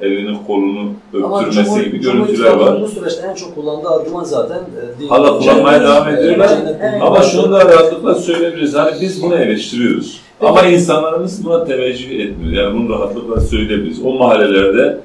elini 0.00 0.46
kolunu 0.46 0.90
Ama 1.24 1.40
öptürmesi 1.40 1.70
Cumhur- 1.70 1.84
gibi 1.84 2.00
görüntüler 2.00 2.52
var. 2.54 2.80
Bu 2.82 2.88
süreçte 2.88 3.26
en 3.26 3.34
çok 3.34 3.54
kullandığı 3.54 3.88
argüman 3.88 4.24
zaten 4.24 4.58
e, 4.58 5.00
din- 5.00 5.08
Hala 5.08 5.38
kullanmaya 5.38 5.80
devam 5.80 6.08
ediyorlar. 6.08 6.50
Evet. 6.80 7.02
Ama 7.02 7.22
şunu 7.22 7.52
da 7.52 7.64
rahatlıkla 7.64 8.14
söyleyebiliriz. 8.14 8.74
Hani 8.74 9.00
biz 9.00 9.22
bunu 9.22 9.34
eleştiriyoruz. 9.36 10.20
Ama 10.40 10.62
insanlarımız 10.62 11.44
buna 11.44 11.64
teveccüh 11.64 12.20
etmiyor. 12.20 12.64
Yani 12.64 12.78
bunu 12.78 12.88
rahatlıkla 12.88 13.40
söyleyebiliriz. 13.40 14.04
O 14.04 14.12
mahallelerde 14.12 15.00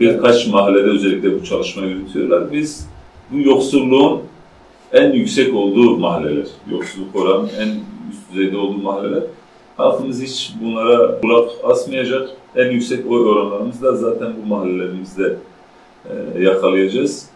birkaç 0.00 0.46
mahallede 0.46 0.90
özellikle 0.90 1.40
bu 1.40 1.44
çalışma 1.44 1.86
yürütüyorlar. 1.86 2.52
Biz 2.52 2.88
bu 3.32 3.38
yoksulluğun 3.38 4.20
en 4.92 5.12
yüksek 5.12 5.54
olduğu 5.54 5.96
mahalleler, 5.96 6.46
yoksulluk 6.70 7.16
oranının 7.16 7.48
en 7.60 7.68
üst 8.10 8.32
düzeyde 8.32 8.56
olduğu 8.56 8.82
mahalleler. 8.82 9.22
Halkımız 9.76 10.22
hiç 10.22 10.52
bunlara 10.62 11.20
kulak 11.20 11.50
asmayacak. 11.64 12.28
En 12.56 12.70
yüksek 12.70 13.10
oy 13.10 13.28
oranlarımızı 13.28 13.82
da 13.82 13.96
zaten 13.96 14.32
bu 14.42 14.48
mahallelerimizde 14.48 15.36
e, 16.04 16.42
yakalayacağız. 16.42 17.27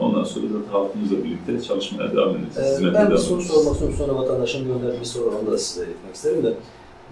Ondan 0.00 0.24
sonra 0.24 0.44
da 0.46 0.72
halkımızla 0.72 1.16
birlikte 1.24 1.62
çalışmaya 1.62 2.12
devam 2.12 2.36
edeceğiz. 2.36 2.82
Ee, 2.82 2.94
Ben 2.94 3.10
bir 3.10 3.16
soru 3.16 3.42
sormak 3.42 3.72
istiyorum. 3.72 3.96
Sonra 3.98 4.16
vatandaşın 4.16 4.66
gönderdiği 4.66 5.00
bir 5.00 5.04
soru. 5.04 5.34
Onu 5.42 5.52
da 5.52 5.58
size 5.58 5.84
iletmek 5.84 6.14
isterim 6.14 6.44
de. 6.44 6.52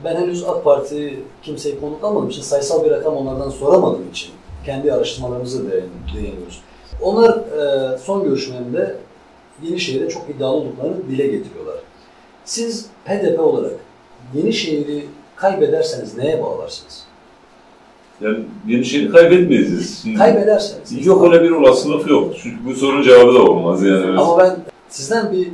Ben 0.04 0.16
henüz 0.16 0.44
AK 0.44 0.64
Parti 0.64 1.18
kimseyi 1.42 1.80
konuk 1.80 2.04
almadığım 2.04 2.28
için, 2.28 2.42
sayısal 2.42 2.84
bir 2.84 2.90
rakam 2.90 3.16
onlardan 3.16 3.50
soramadığım 3.50 4.10
için 4.10 4.30
kendi 4.66 4.92
araştırmalarımızı 4.92 5.70
değin- 5.70 5.84
değiniyoruz. 6.14 6.60
Onlar 7.02 7.30
e, 7.36 7.98
son 7.98 8.24
görüşmelerinde 8.24 8.96
Yenişehir'de 9.62 10.08
çok 10.08 10.30
iddialı 10.30 10.52
olduklarını 10.56 10.96
dile 11.08 11.26
getiriyorlar. 11.26 11.76
Siz 12.44 12.86
HDP 13.06 13.40
olarak 13.40 13.72
Yenişehir'i 14.34 15.06
kaybederseniz 15.36 16.16
neye 16.16 16.42
bağlarsınız? 16.42 17.03
Yani 18.20 18.38
yeni 18.68 18.84
şeyi 18.84 19.10
kaybetmeyeceğiz. 19.10 20.00
Şimdi 20.02 20.18
Kaybederseniz. 20.18 21.06
Yok 21.06 21.24
öyle 21.24 21.44
bir 21.44 21.50
olasılık 21.50 22.10
yok. 22.10 22.34
Çünkü 22.42 22.56
bu 22.66 22.74
sorunun 22.74 23.02
cevabı 23.02 23.34
da 23.34 23.42
olmaz 23.42 23.82
yani. 23.82 24.18
Ama 24.18 24.38
ben 24.38 24.56
sizden 24.88 25.32
bir 25.32 25.48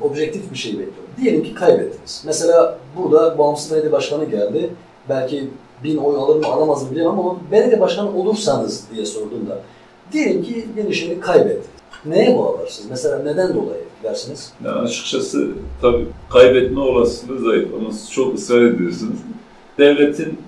objektif 0.00 0.52
bir 0.52 0.58
şey 0.58 0.72
bekliyorum. 0.72 1.10
Diyelim 1.20 1.42
ki 1.42 1.54
kaybettiniz. 1.54 2.22
Mesela 2.26 2.78
burada 2.96 3.38
bağımsız 3.38 3.72
belediye 3.72 3.92
başkanı 3.92 4.24
geldi. 4.24 4.70
Belki 5.08 5.48
bin 5.84 5.96
oy 5.96 6.16
alır 6.16 6.36
mı 6.36 6.46
alamaz 6.46 6.82
mı 6.82 6.90
bilemem 6.90 7.18
ama 7.18 7.36
belediye 7.52 7.80
başkanı 7.80 8.16
olursanız 8.18 8.84
diye 8.94 9.06
sorduğumda 9.06 9.58
diyelim 10.12 10.42
ki 10.42 10.66
Yenişehir'i 10.76 11.20
kaybettiniz. 11.20 11.66
Neye 12.06 12.38
bağlarsınız? 12.38 12.90
Mesela 12.90 13.18
neden 13.18 13.54
dolayı 13.54 13.84
dersiniz? 14.02 14.52
Yani 14.64 14.78
açıkçası 14.78 15.48
tabii 15.82 16.06
kaybetme 16.30 16.80
olasılığı 16.80 17.40
zayıf 17.40 17.68
ama 17.80 17.92
siz 17.92 18.12
çok 18.12 18.34
ısrar 18.34 18.62
ediyorsunuz. 18.62 19.18
Devletin 19.78 20.38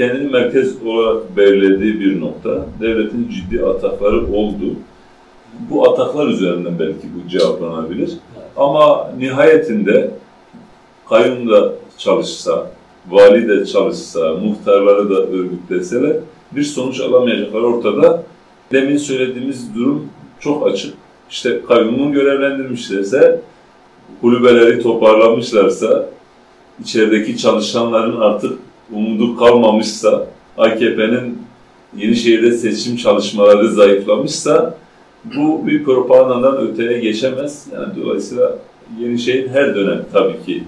kendini 0.00 0.30
merkez 0.30 0.82
olarak 0.86 1.36
belirlediği 1.36 2.00
bir 2.00 2.20
nokta, 2.20 2.66
devletin 2.80 3.28
ciddi 3.28 3.64
atakları 3.64 4.32
oldu. 4.32 4.64
Bu 5.70 5.90
ataklar 5.90 6.26
üzerinden 6.26 6.78
belki 6.78 7.08
bu 7.14 7.28
cevaplanabilir. 7.28 8.12
Ama 8.56 9.10
nihayetinde 9.18 10.10
kayyum 11.08 11.48
da 11.50 11.72
çalışsa, 11.98 12.70
vali 13.08 13.48
de 13.48 13.66
çalışsa, 13.66 14.34
muhtarları 14.34 15.10
da 15.10 15.22
örgütleseler 15.22 16.16
bir 16.52 16.62
sonuç 16.62 17.00
alamayacaklar 17.00 17.60
ortada. 17.60 18.22
Demin 18.72 18.96
söylediğimiz 18.96 19.74
durum 19.74 20.08
çok 20.40 20.66
açık. 20.66 20.94
İşte 21.30 21.60
kayyumun 21.68 22.12
görevlendirmişlerse, 22.12 23.40
kulübeleri 24.20 24.82
toparlamışlarsa, 24.82 26.08
içerideki 26.80 27.36
çalışanların 27.36 28.20
artık 28.20 28.58
umudu 28.92 29.36
kalmamışsa, 29.36 30.26
AKP'nin 30.58 31.38
Yenişehir'de 31.96 32.52
seçim 32.52 32.96
çalışmaları 32.96 33.68
zayıflamışsa 33.68 34.74
bu 35.24 35.66
bir 35.66 35.84
propagandadan 35.84 36.56
öteye 36.56 36.98
geçemez. 36.98 37.66
Yani 37.74 38.02
dolayısıyla 38.02 38.58
Yenişehir 39.00 39.48
her 39.48 39.74
dönem 39.74 40.04
tabii 40.12 40.44
ki 40.46 40.62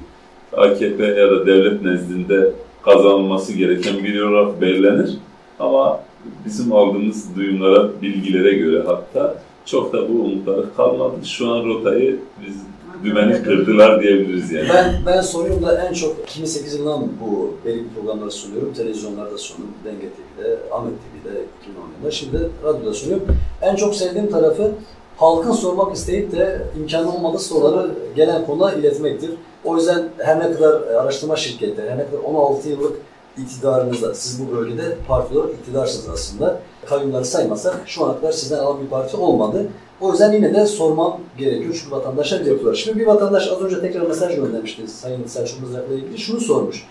AKP 0.56 1.04
ya 1.04 1.30
da 1.30 1.46
devlet 1.46 1.82
nezdinde 1.82 2.50
kazanılması 2.82 3.52
gereken 3.52 4.04
bir 4.04 4.20
olarak 4.20 4.60
belirlenir. 4.60 5.10
Ama 5.58 6.00
bizim 6.46 6.72
aldığımız 6.72 7.36
duyumlara, 7.36 8.02
bilgilere 8.02 8.52
göre 8.52 8.82
hatta 8.86 9.34
çok 9.66 9.92
da 9.92 10.08
bu 10.08 10.12
umutları 10.12 10.74
kalmadı. 10.76 11.14
Şu 11.24 11.50
an 11.50 11.64
rotayı 11.64 12.18
biz 12.46 12.56
dümeni 13.04 13.42
kırdılar 13.42 14.02
diyebiliriz 14.02 14.52
yani. 14.52 14.68
Ben, 14.74 14.94
ben 15.06 15.20
soruyorum 15.20 15.64
en 15.88 15.92
çok 15.92 16.18
2008 16.18 16.74
yılından 16.74 17.08
bu 17.20 17.54
belli 17.64 17.84
programları 17.94 18.30
sunuyorum. 18.30 18.72
Televizyonlarda 18.72 19.38
sunuyorum. 19.38 19.74
Denge 19.84 20.08
TV'de, 20.08 20.58
Ahmet 20.72 20.92
TV'de 20.92 21.44
2010 21.62 21.80
yılında. 21.80 22.10
Şimdi 22.10 22.50
radyoda 22.64 22.94
sunuyorum. 22.94 23.26
En 23.62 23.76
çok 23.76 23.94
sevdiğim 23.94 24.30
tarafı 24.30 24.72
halkın 25.16 25.52
sormak 25.52 25.96
isteyip 25.96 26.32
de 26.32 26.62
imkanı 26.78 27.14
olmadığı 27.14 27.38
soruları 27.38 27.90
gelen 28.16 28.46
konuda 28.46 28.72
iletmektir. 28.72 29.30
O 29.64 29.76
yüzden 29.76 30.08
her 30.18 30.40
ne 30.40 30.52
kadar 30.52 30.82
araştırma 30.82 31.36
şirketleri, 31.36 31.90
her 31.90 31.98
ne 31.98 32.06
kadar 32.06 32.18
16 32.18 32.68
yıllık 32.68 32.96
iktidarınızda, 33.38 34.14
siz 34.14 34.46
bu 34.46 34.56
bölgede 34.56 34.96
parti 35.08 35.38
olarak 35.38 35.54
iktidarsınız 35.54 36.08
aslında. 36.08 36.60
Kayyumları 36.86 37.24
saymazsak 37.24 37.80
şu 37.86 38.04
ana 38.04 38.16
kadar 38.16 38.32
sizden 38.32 38.58
alan 38.58 38.80
bir 38.84 38.86
parti 38.86 39.16
olmadı. 39.16 39.66
O 40.02 40.10
yüzden 40.10 40.32
yine 40.32 40.54
de 40.54 40.66
sormam 40.66 41.20
gerekiyor 41.38 41.74
çünkü 41.82 41.96
vatandaşlar 41.96 42.40
iletiyorlar. 42.40 42.74
Şimdi 42.74 42.98
bir 42.98 43.06
vatandaş 43.06 43.48
az 43.48 43.62
önce 43.62 43.80
tekrar 43.80 44.06
mesaj 44.06 44.36
göndermişti 44.36 44.88
Sayın 44.88 45.26
Selçuk 45.26 45.60
Mızrak'la 45.60 45.94
ilgili. 45.94 46.18
Şunu 46.18 46.40
sormuş. 46.40 46.86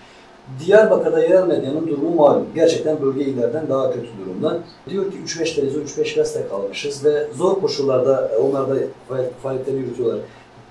Diyarbakır'da 0.65 1.19
yerel 1.19 1.47
medyanın 1.47 1.87
durumu 1.87 2.15
malum. 2.15 2.45
Gerçekten 2.55 3.01
bölge 3.01 3.23
illerden 3.23 3.69
daha 3.69 3.93
kötü 3.93 4.07
durumda. 4.25 4.59
Diyor 4.89 5.11
ki 5.11 5.17
3-5 5.25 5.55
televizyon, 5.55 5.83
3-5 5.83 6.15
gazete 6.15 6.47
kalmışız 6.47 7.05
ve 7.05 7.27
zor 7.37 7.61
koşullarda 7.61 8.31
onlar 8.41 8.69
da 8.69 8.75
faaliyetlerini 9.43 9.81
yürütüyorlar. 9.81 10.19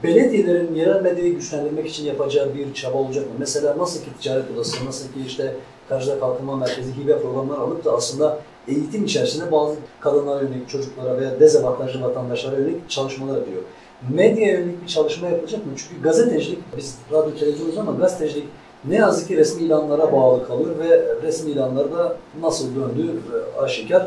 Belediyelerin 0.04 0.74
yerel 0.74 1.02
medyayı 1.02 1.34
güçlendirmek 1.34 1.88
için 1.88 2.04
yapacağı 2.04 2.54
bir 2.54 2.74
çaba 2.74 2.98
olacak 2.98 3.26
mı? 3.26 3.32
Mesela 3.38 3.78
nasıl 3.78 4.00
ki 4.00 4.06
ticaret 4.20 4.44
odası, 4.54 4.86
nasıl 4.86 5.04
ki 5.04 5.20
işte 5.26 5.54
Karşıda 5.88 6.20
Kalkınma 6.20 6.56
Merkezi 6.56 6.96
hibe 6.96 7.18
programları 7.18 7.60
alıp 7.60 7.84
da 7.84 7.92
aslında 7.92 8.38
eğitim 8.68 9.04
içerisinde 9.04 9.52
bazı 9.52 9.76
kadınlara 10.00 10.42
yönelik, 10.42 10.68
çocuklara 10.68 11.20
veya 11.20 11.40
dezavantajlı 11.40 12.02
vatandaşlara 12.02 12.56
yönelik 12.56 12.90
çalışmalar 12.90 13.36
yapıyor. 13.36 13.62
Medya 14.10 14.52
yönelik 14.52 14.82
bir 14.82 14.86
çalışma 14.86 15.28
yapılacak 15.28 15.66
mı? 15.66 15.72
Çünkü 15.76 16.02
gazetecilik, 16.02 16.58
biz 16.76 16.98
radyo 17.12 17.34
televizyonuz 17.34 17.78
ama 17.78 17.92
gazetecilik 17.92 18.44
ne 18.84 18.96
yazık 18.96 19.28
ki 19.28 19.36
resmi 19.36 19.62
ilanlara 19.62 20.12
bağlı 20.12 20.46
kalıyor 20.46 20.78
ve 20.78 21.16
resmi 21.22 21.50
ilanlarda 21.50 22.16
nasıl 22.40 22.74
döndüğü 22.74 23.20
aşikar. 23.58 24.06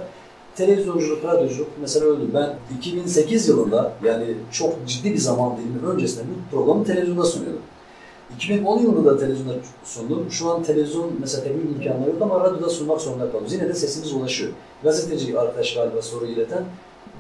Televizyonculuk, 0.56 1.24
radyoculuk 1.24 1.70
mesela 1.82 2.06
öldü. 2.06 2.30
Ben 2.34 2.56
2008 2.78 3.48
yılında 3.48 3.94
yani 4.04 4.26
çok 4.52 4.74
ciddi 4.88 5.14
bir 5.14 5.18
zaman 5.18 5.58
dilimi 5.58 5.94
öncesinde 5.94 6.24
bu 6.24 6.56
programı 6.56 6.86
televizyonda 6.86 7.24
sunuyordum. 7.24 7.62
2010 8.36 8.80
yılında 8.80 9.12
da 9.12 9.20
televizyonda 9.20 9.54
sundum. 9.84 10.28
Şu 10.32 10.50
an 10.50 10.64
televizyon 10.64 11.12
mesela 11.20 11.44
teknik 11.44 11.64
imkanları 11.64 12.10
yok 12.10 12.22
ama 12.22 12.40
radyoda 12.40 12.70
sunmak 12.70 13.02
zorunda 13.02 13.26
kalıyoruz. 13.26 13.54
Yine 13.54 13.70
de 13.70 13.74
sesimiz 13.74 14.14
ulaşıyor. 14.14 14.52
Gazeteci 14.84 15.40
arkadaş 15.40 15.74
galiba 15.74 16.02
soru 16.02 16.26
ileten. 16.26 16.64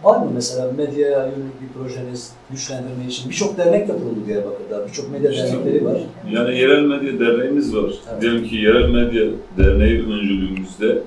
Var 0.03 0.17
mı 0.17 0.31
mesela 0.33 0.71
medyaya 0.71 1.19
yönelik 1.19 1.61
bir 1.61 1.79
projeniz 1.79 2.31
güçlendirme 2.51 3.07
için? 3.07 3.29
Birçok 3.29 3.57
dernek 3.57 3.87
de 3.87 3.93
kuruldu 3.93 4.19
Diyarbakır'da. 4.27 4.87
Birçok 4.87 5.11
medya 5.11 5.31
dernekleri 5.31 5.85
var. 5.85 5.97
Yani 6.31 6.57
yerel 6.57 6.81
medya 6.81 7.19
derneğimiz 7.19 7.75
var. 7.75 7.93
Evet. 8.11 8.21
Diyelim 8.21 8.47
ki 8.47 8.55
yerel 8.55 8.89
medya 8.89 9.25
derneği 9.57 9.99
öncülüğümüzde 9.99 11.01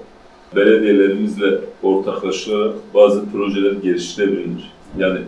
belediyelerimizle 0.57 1.59
ortaklaşarak 1.83 2.75
bazı 2.95 3.31
projeler 3.31 3.73
geliştirebilir. 3.73 4.73
Yani 4.99 5.19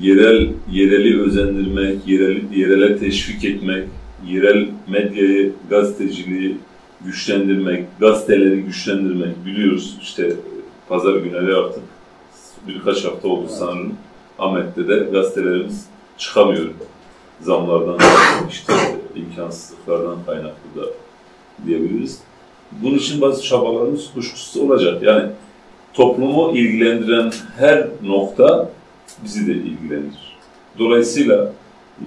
yerel 0.00 0.48
yereli 0.72 1.22
özendirmek, 1.22 2.08
yereli, 2.08 2.60
yerele 2.60 2.98
teşvik 2.98 3.44
etmek, 3.44 3.84
yerel 4.26 4.68
medyayı, 4.88 5.52
gazeteciliği 5.70 6.58
güçlendirmek, 7.04 7.86
gazeteleri 8.00 8.62
güçlendirmek 8.62 9.46
biliyoruz. 9.46 9.98
İşte 10.02 10.32
pazar 10.88 11.14
günleri 11.14 11.54
artık 11.56 11.82
birkaç 12.68 13.04
hafta 13.04 13.28
oldu 13.28 13.48
sanırım. 13.58 13.94
Ahmet'te 14.38 14.88
de 14.88 14.98
gazetelerimiz 15.12 15.86
çıkamıyor. 16.18 16.66
Zamlardan, 17.40 17.98
işte 18.50 18.72
imkansızlıklardan 19.14 20.16
kaynaklı 20.26 20.82
da 20.82 20.86
diyebiliriz. 21.66 22.20
Bunun 22.72 22.98
için 22.98 23.20
bazı 23.20 23.42
çabalarımız 23.42 24.12
kuşkusuz 24.14 24.62
olacak. 24.62 25.02
Yani 25.02 25.30
toplumu 25.94 26.56
ilgilendiren 26.56 27.32
her 27.56 27.86
nokta 28.02 28.70
bizi 29.24 29.46
de 29.46 29.52
ilgilendirir. 29.52 30.36
Dolayısıyla 30.78 31.52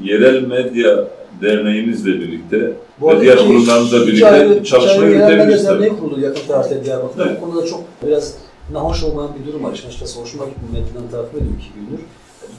yerel 0.03 0.47
medya 0.47 1.07
derneğimizle 1.41 2.11
birlikte 2.11 2.71
Bu 3.01 3.09
ve 3.09 3.21
diğer 3.21 3.37
kurumlarımızla 3.37 4.07
birlikte 4.07 4.27
ayrı- 4.27 4.63
çalışma 4.63 5.05
yürütebiliriz 5.05 5.65
derneği 5.67 5.89
kuruldu 5.89 6.19
yakın 6.19 6.47
tarihte 6.47 6.85
Diyarbakır'da. 6.85 7.25
Evet. 7.29 7.41
Bu 7.41 7.45
konuda 7.45 7.65
çok 7.65 7.83
biraz 8.07 8.33
nahoş 8.71 9.03
olmayan 9.03 9.31
bir 9.41 9.51
durum 9.51 9.63
var. 9.63 9.71
Açıkçası 9.71 10.19
hoşuma 10.21 10.45
gitmiyor. 10.45 10.73
Medyadan 10.85 11.11
takip 11.11 11.33
ediyorum 11.35 11.57
iki 11.59 11.69
gündür. 11.79 12.03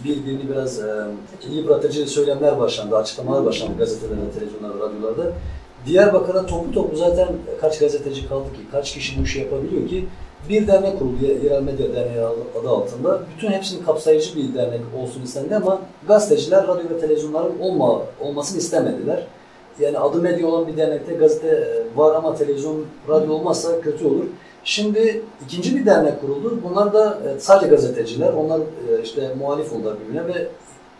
Birbirini 0.04 0.50
biraz 0.50 0.78
e, 0.78 0.94
yıpratıcı 1.52 2.06
söylemler 2.06 2.58
başlandı, 2.58 2.96
açıklamalar 2.96 3.44
başlandı 3.46 3.78
gazetelerde, 3.78 4.30
televizyonlarda, 4.38 4.78
radyolarda. 4.78 5.32
Diyarbakır'da 5.86 6.46
toplu 6.46 6.72
toplu 6.72 6.96
zaten 6.96 7.28
kaç 7.60 7.78
gazeteci 7.78 8.28
kaldı 8.28 8.44
ki, 8.52 8.60
kaç 8.72 8.94
kişi 8.94 9.18
bu 9.20 9.24
işi 9.24 9.38
yapabiliyor 9.38 9.88
ki 9.88 10.04
bir 10.48 10.66
dernek 10.66 10.98
kuruldu, 10.98 11.24
Yerel 11.44 11.62
Medya 11.62 11.94
Derneği 11.94 12.20
adı 12.60 12.68
altında. 12.68 13.20
Bütün 13.36 13.50
hepsini 13.50 13.84
kapsayıcı 13.84 14.36
bir 14.36 14.54
dernek 14.54 14.80
olsun 15.02 15.22
istendi 15.22 15.56
ama 15.56 15.80
gazeteciler 16.08 16.66
radyo 16.66 16.90
ve 16.90 17.00
televizyonların 17.00 17.58
olma, 17.60 18.02
olmasını 18.20 18.58
istemediler. 18.58 19.26
Yani 19.80 19.98
adı 19.98 20.22
medya 20.22 20.46
olan 20.46 20.66
bir 20.66 20.76
dernekte 20.76 21.14
gazete 21.14 21.48
e, 21.48 21.96
var 21.96 22.14
ama 22.14 22.34
televizyon, 22.34 22.84
radyo 23.08 23.32
olmazsa 23.32 23.80
kötü 23.80 24.06
olur. 24.06 24.24
Şimdi 24.64 25.22
ikinci 25.44 25.76
bir 25.76 25.86
dernek 25.86 26.20
kuruldu. 26.20 26.58
Bunlar 26.64 26.92
da 26.92 27.18
e, 27.26 27.40
sadece 27.40 27.70
gazeteciler. 27.70 28.32
Onlar 28.32 28.58
e, 28.60 29.02
işte 29.02 29.34
muhalif 29.38 29.72
oldular 29.72 29.94
birbirine 30.00 30.34
ve 30.34 30.48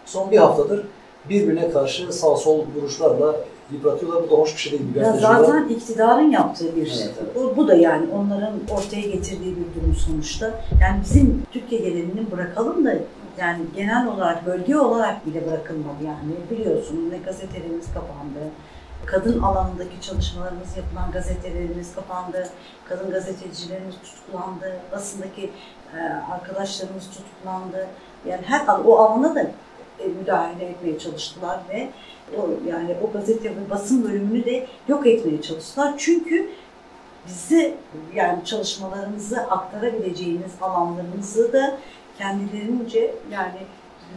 son 0.06 0.30
bir 0.30 0.36
haftadır 0.36 0.86
birbirine 1.28 1.70
karşı 1.70 2.12
sağ 2.12 2.36
sol 2.36 2.64
duruşlarla 2.74 3.36
yıpratıyorlar. 3.72 4.22
Bu 4.22 4.30
da 4.30 4.34
hoş 4.34 4.54
bir 4.54 4.60
şey 4.60 4.72
değil. 4.72 4.94
Bir 4.94 5.00
Ya 5.00 5.12
zaten 5.12 5.68
iktidarın 5.68 6.30
yaptığı 6.30 6.76
bir 6.76 6.86
Evet, 6.86 7.14
evet. 7.22 7.34
Bu, 7.34 7.56
bu 7.56 7.68
da 7.68 7.74
yani 7.74 8.06
onların 8.14 8.54
ortaya 8.70 9.00
getirdiği 9.00 9.56
bir 9.56 9.80
durum 9.80 9.94
sonuçta. 10.06 10.60
Yani 10.80 11.00
bizim 11.02 11.42
Türkiye 11.52 11.80
genelini 11.80 12.30
bırakalım 12.30 12.84
da 12.84 12.94
yani 13.38 13.62
genel 13.76 14.06
olarak 14.06 14.46
bölge 14.46 14.76
olarak 14.76 15.26
bile 15.26 15.46
bırakılmadı 15.46 16.04
yani 16.04 16.32
biliyorsunuz 16.50 17.12
ne 17.12 17.18
gazetelerimiz 17.18 17.86
kapandı. 17.94 18.50
Kadın 19.06 19.42
alanındaki 19.42 20.00
çalışmalarımız 20.00 20.76
yapılan 20.76 21.10
gazetelerimiz 21.12 21.94
kapandı. 21.94 22.48
Kadın 22.88 23.10
gazetecilerimiz 23.10 23.94
tutuklandı. 24.04 24.72
Basındaki 24.92 25.50
e, 25.96 26.00
arkadaşlarımız 26.32 27.10
tutuklandı. 27.10 27.86
Yani 28.28 28.42
her 28.44 28.66
o 28.84 28.98
alana 28.98 29.34
da 29.34 29.40
e, 30.00 30.08
müdahale 30.20 30.64
etmeye 30.64 30.98
çalıştılar 30.98 31.60
ve 31.68 31.90
o 32.36 32.68
yani 32.68 32.96
o 33.02 33.12
gazete 33.12 33.50
ve 33.50 33.70
basın 33.70 34.04
bölümünü 34.04 34.44
de 34.44 34.66
yok 34.88 35.06
etmeye 35.06 35.42
çalıştılar. 35.42 35.94
Çünkü 35.98 36.50
bizi 37.26 37.74
yani 38.14 38.44
çalışmalarımızı 38.44 39.40
aktarabileceğimiz 39.40 40.52
alanlarımızı 40.60 41.52
da 41.52 41.78
kendilerince 42.18 43.14
yani 43.32 43.58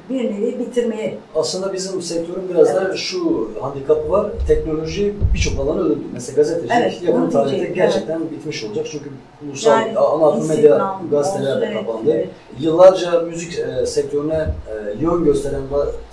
bir 0.09 0.31
nevi 0.31 0.59
bitirmeye 0.59 1.17
Aslında 1.35 1.73
bizim 1.73 2.01
sektörün 2.01 2.49
biraz 2.49 2.75
da 2.75 2.97
şu 2.97 3.49
handikapı 3.61 4.11
var. 4.11 4.31
Teknoloji 4.47 5.15
birçok 5.33 5.59
alanı 5.59 5.81
öldürdü. 5.81 6.03
Mesela 6.13 6.35
gazetecilik 6.35 6.71
Evet, 6.81 7.01
yakın 7.01 7.29
tarihte 7.29 7.51
diyecektim, 7.51 7.75
gerçekten 7.75 8.31
bitmiş 8.31 8.63
olacak. 8.63 8.85
Çünkü 8.91 9.09
ulusal 9.47 9.71
Yani 9.71 9.97
ana 9.97 10.27
akım 10.27 10.47
medya 10.47 10.99
gazeteler 11.11 11.61
de 11.61 11.65
evet, 11.65 11.77
kapandı. 11.77 12.11
evet. 12.11 12.29
Yıllarca 12.59 13.19
müzik 13.19 13.59
e, 13.59 13.85
sektörüne 13.85 14.47
e, 14.69 15.03
yön 15.03 15.23
gösteren 15.23 15.61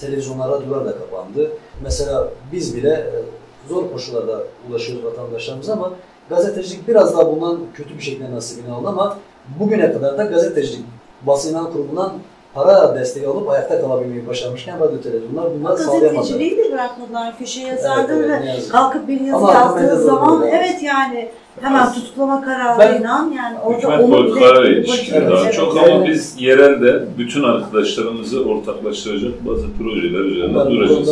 televizyonlar, 0.00 0.50
radyolar 0.50 0.84
da 0.84 0.98
kapandı. 0.98 1.50
Mesela 1.82 2.28
biz 2.52 2.76
bile 2.76 2.90
e, 2.90 3.68
zor 3.68 3.92
koşullarda 3.92 4.42
ulaşıyoruz 4.70 5.04
vatandaşlarımıza 5.04 5.72
ama 5.72 5.92
gazetecilik 6.28 6.88
biraz 6.88 7.12
daha 7.12 7.32
bundan 7.32 7.58
kötü 7.74 7.98
bir 7.98 8.02
şekilde 8.02 8.30
nasibini 8.30 8.72
aldı 8.72 8.88
ama 8.88 9.18
bugüne 9.60 9.92
kadar 9.92 10.18
da 10.18 10.24
gazetecilik 10.24 10.84
basın 11.26 11.50
inan 11.50 11.72
kurumundan 11.72 12.12
para 12.54 12.94
desteği 12.94 13.26
alıp 13.26 13.50
ayakta 13.50 13.80
kalabilmeyi 13.80 14.26
başarmışken 14.26 14.80
radyo 14.80 15.00
televizyonlar 15.00 15.54
bunları 15.54 15.78
sağlayamadı. 15.78 16.14
Gazeteciliği 16.14 16.58
de 16.58 16.72
bırakmadılar. 16.72 17.38
Köşe 17.38 17.60
yazardı 17.60 18.12
Evet, 18.12 18.28
ve 18.28 18.50
evet, 18.52 18.64
ki. 18.64 18.68
kalkıp 18.68 19.08
bir 19.08 19.20
yazı 19.20 19.36
Ama 19.36 19.52
aklıma 19.52 19.80
yazdığı 19.80 19.96
da 19.96 20.02
zaman 20.02 20.46
evet 20.48 20.82
yani 20.82 21.28
hemen 21.60 21.92
tutuklama 21.92 22.44
kararıyla 22.44 23.28
yani 23.36 23.58
orada 23.64 23.78
Hükümet 23.78 24.00
onu 24.00 24.68
ilişkili 24.68 25.16
Evet, 25.16 25.30
daha 25.30 25.42
evet, 25.44 25.54
çok 25.54 25.76
evet. 25.76 25.90
ama 25.90 26.06
biz 26.06 26.34
yerelde 26.38 27.04
bütün 27.18 27.42
arkadaşlarımızı 27.42 28.44
ortaklaştıracak 28.44 29.46
bazı 29.46 29.66
projeler 29.78 30.20
üzerinde 30.20 30.58
duracağız. 30.58 31.08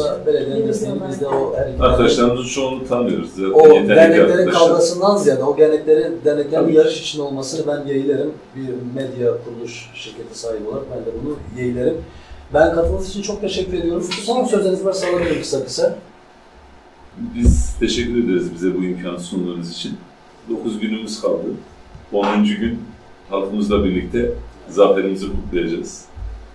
biz 1.08 1.20
de 1.20 1.26
o 1.26 1.54
Arkadaşlarımızın 1.80 2.48
çoğunu 2.48 2.88
tanıyoruz. 2.88 3.30
Zaten 3.30 3.50
o 3.50 3.88
derneklerin 3.88 4.50
kavgasından 4.50 5.16
ziyade 5.16 5.44
o 5.44 5.58
derneklerin, 5.58 6.20
derneklerin 6.24 6.62
Tabii. 6.62 6.74
yarış 6.74 7.00
içinde 7.00 7.22
olmasını 7.22 7.66
ben 7.66 7.92
yeğlerim. 7.92 8.30
Bir 8.56 8.68
medya 8.94 9.32
kuruluş 9.44 9.90
şirketi 9.94 10.38
sahibi 10.38 10.68
olarak 10.68 10.84
ben 10.90 10.98
de 10.98 11.16
bunu 11.22 11.36
yeğlerim. 11.62 11.96
Ben 12.54 12.74
katıldığınız 12.74 13.10
için 13.10 13.22
çok 13.22 13.40
teşekkür 13.40 13.78
ediyorum. 13.78 14.02
Son 14.24 14.44
sözleriniz 14.44 14.84
varsa 14.84 15.06
alabilirim 15.08 15.40
kısa 15.42 15.64
kısa. 15.64 15.96
Biz 17.34 17.74
teşekkür 17.80 18.24
ederiz 18.24 18.54
bize 18.54 18.74
bu 18.74 18.84
imkanı 18.84 19.20
sunduğunuz 19.20 19.70
için. 19.70 19.92
9 20.50 20.80
günümüz 20.80 21.20
kaldı. 21.20 21.46
10. 22.12 22.44
gün 22.44 22.78
halkımızla 23.30 23.84
birlikte 23.84 24.32
zaferimizi 24.68 25.26
kutlayacağız. 25.26 26.04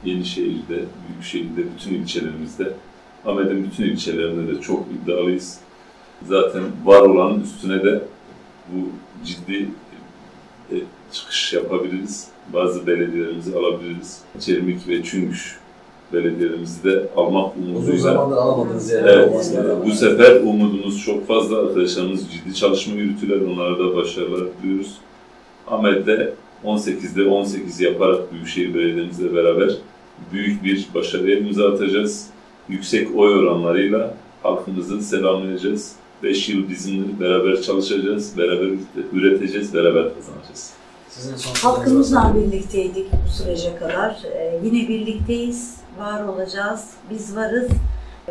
Yenişehir'de, 0.06 0.86
Büyükşehir'de, 1.08 1.64
bütün 1.76 1.96
ilçelerimizde, 1.96 2.74
Ahmet'in 3.26 3.64
bütün 3.64 3.84
ilçelerinde 3.84 4.56
de 4.56 4.62
çok 4.62 4.86
iddialıyız. 4.92 5.60
Zaten 6.28 6.64
var 6.86 7.02
olanın 7.02 7.44
üstüne 7.44 7.84
de 7.84 8.04
bu 8.74 8.90
ciddi 9.26 9.70
e, 10.72 10.76
çıkış 11.12 11.54
yapabiliriz. 11.54 12.28
Bazı 12.54 12.88
belediyelerimizi 12.88 13.56
alabiliriz. 13.56 14.22
Çermik 14.40 14.88
ve 14.88 15.04
Çüngüş 15.04 15.61
belediyelerimizi 16.14 16.84
de 16.84 17.08
almak 17.16 17.58
Uzun 17.58 17.76
umuduyla 17.76 18.00
zamandır 18.00 18.38
alamadığınız 18.38 18.92
yerler 18.92 19.14
Evet, 19.14 19.54
e, 19.56 19.86
bu 19.86 19.92
sefer 19.92 20.36
umudumuz 20.36 21.06
çok 21.06 21.28
fazla. 21.28 21.60
Arkadaşlarımız 21.60 22.32
ciddi 22.32 22.56
çalışma 22.56 22.94
yürütüler, 22.94 23.42
onlara 23.42 23.80
da 23.80 23.96
başarılar 23.96 24.48
diliyoruz. 24.64 24.98
Ahmet'te 25.68 26.34
18'de 26.66 27.24
18 27.30 27.82
yaparak 27.82 28.34
Büyükşehir 28.34 28.74
Belediye'mizle 28.74 29.36
beraber 29.36 29.70
büyük 30.34 30.64
bir 30.64 30.88
başarıya 30.96 31.38
imza 31.38 31.70
atacağız. 31.74 32.28
Yüksek 32.70 33.16
oy 33.16 33.36
oranlarıyla 33.36 34.14
halkımızı 34.44 35.02
selamlayacağız. 35.02 35.96
5 36.24 36.50
yıl 36.50 36.70
bizimle 36.70 37.20
beraber 37.20 37.62
çalışacağız, 37.62 38.38
beraber 38.38 38.70
üreteceğiz, 39.14 39.74
beraber 39.74 40.04
kazanacağız. 40.16 40.81
Sizin 41.22 41.36
son 41.36 41.54
sözleriniz 41.54 41.64
Halkımızla 41.64 42.34
birlikteydik 42.36 43.08
bu 43.12 43.32
sürece 43.32 43.76
kadar. 43.76 44.24
Ee, 44.36 44.60
yine 44.64 44.88
birlikteyiz, 44.88 45.76
var 46.00 46.24
olacağız, 46.24 46.90
biz 47.10 47.36
varız. 47.36 47.70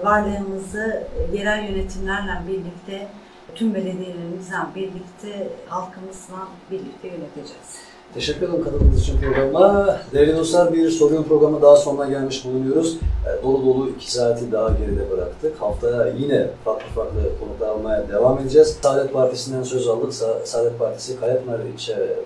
Varlığımızı 0.05 1.03
yerel 1.33 1.69
yönetimlerle 1.69 2.33
birlikte, 2.49 3.09
tüm 3.55 3.75
belediyelerimizle 3.75 4.57
birlikte, 4.75 5.49
halkımızla 5.69 6.49
birlikte 6.71 7.09
yöneteceğiz. 7.09 7.69
Teşekkür 8.15 8.49
ederim 8.49 8.65
katıldığınız 8.65 9.01
için 9.01 9.21
programa. 9.21 9.97
Değerli 10.13 10.37
dostlar 10.37 10.73
bir 10.73 10.91
sorun 10.91 11.23
programı 11.23 11.63
daha 11.63 11.77
sonuna 11.77 12.09
gelmiş 12.09 12.45
bulunuyoruz. 12.45 12.97
E, 12.97 13.43
Dolu 13.43 13.67
dolu 13.67 13.89
iki 13.89 14.13
saati 14.13 14.53
daha 14.53 14.69
geride 14.69 15.11
bıraktık. 15.11 15.61
Haftaya 15.63 16.09
yine 16.09 16.47
farklı 16.65 16.87
farklı 16.95 17.21
konuklar 17.41 17.69
almaya 17.69 18.09
devam 18.09 18.39
edeceğiz. 18.39 18.77
Saadet 18.83 19.13
Partisi'nden 19.13 19.63
söz 19.63 19.89
aldık. 19.89 20.13
Sa- 20.13 20.47
Saadet 20.47 20.79
Partisi 20.79 21.21
Kayapınar 21.21 21.61
ilçe 21.61 22.17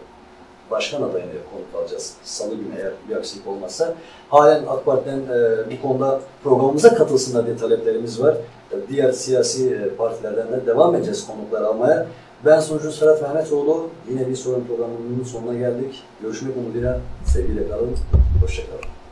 başkan 0.71 1.03
adayını 1.03 1.31
konuk 1.53 1.83
alacağız. 1.83 2.15
Salı 2.25 2.55
günü 2.55 2.75
eğer 2.79 2.93
bir 3.09 3.17
aksilik 3.17 3.47
olmazsa. 3.47 3.95
Halen 4.29 4.65
AK 4.69 4.85
Parti'den 4.85 5.19
e, 5.19 5.71
bu 5.71 5.89
konuda 5.89 6.21
programımıza 6.45 6.95
katılsınlar 6.95 7.47
diye 7.47 7.57
taleplerimiz 7.57 8.23
var. 8.23 8.37
E, 8.73 8.77
Diğer 8.89 9.13
siyasi 9.13 9.75
e, 9.75 9.89
partilerden 9.97 10.53
de 10.53 10.67
devam 10.67 10.95
edeceğiz 10.95 11.27
konuklar 11.27 11.63
almaya. 11.63 12.07
Ben 12.45 12.61
sunucu 12.61 12.93
Serhat 12.93 13.23
Mehmetoğlu. 13.23 13.89
Yine 14.11 14.29
bir 14.29 14.37
sorun 14.37 14.65
programının 14.65 15.25
sonuna 15.25 15.55
geldik. 15.59 16.03
Görüşmek 16.23 16.57
umuduyla. 16.57 17.01
Sevgiyle 17.27 17.69
kalın. 17.69 17.97
Hoşçakalın. 18.43 19.04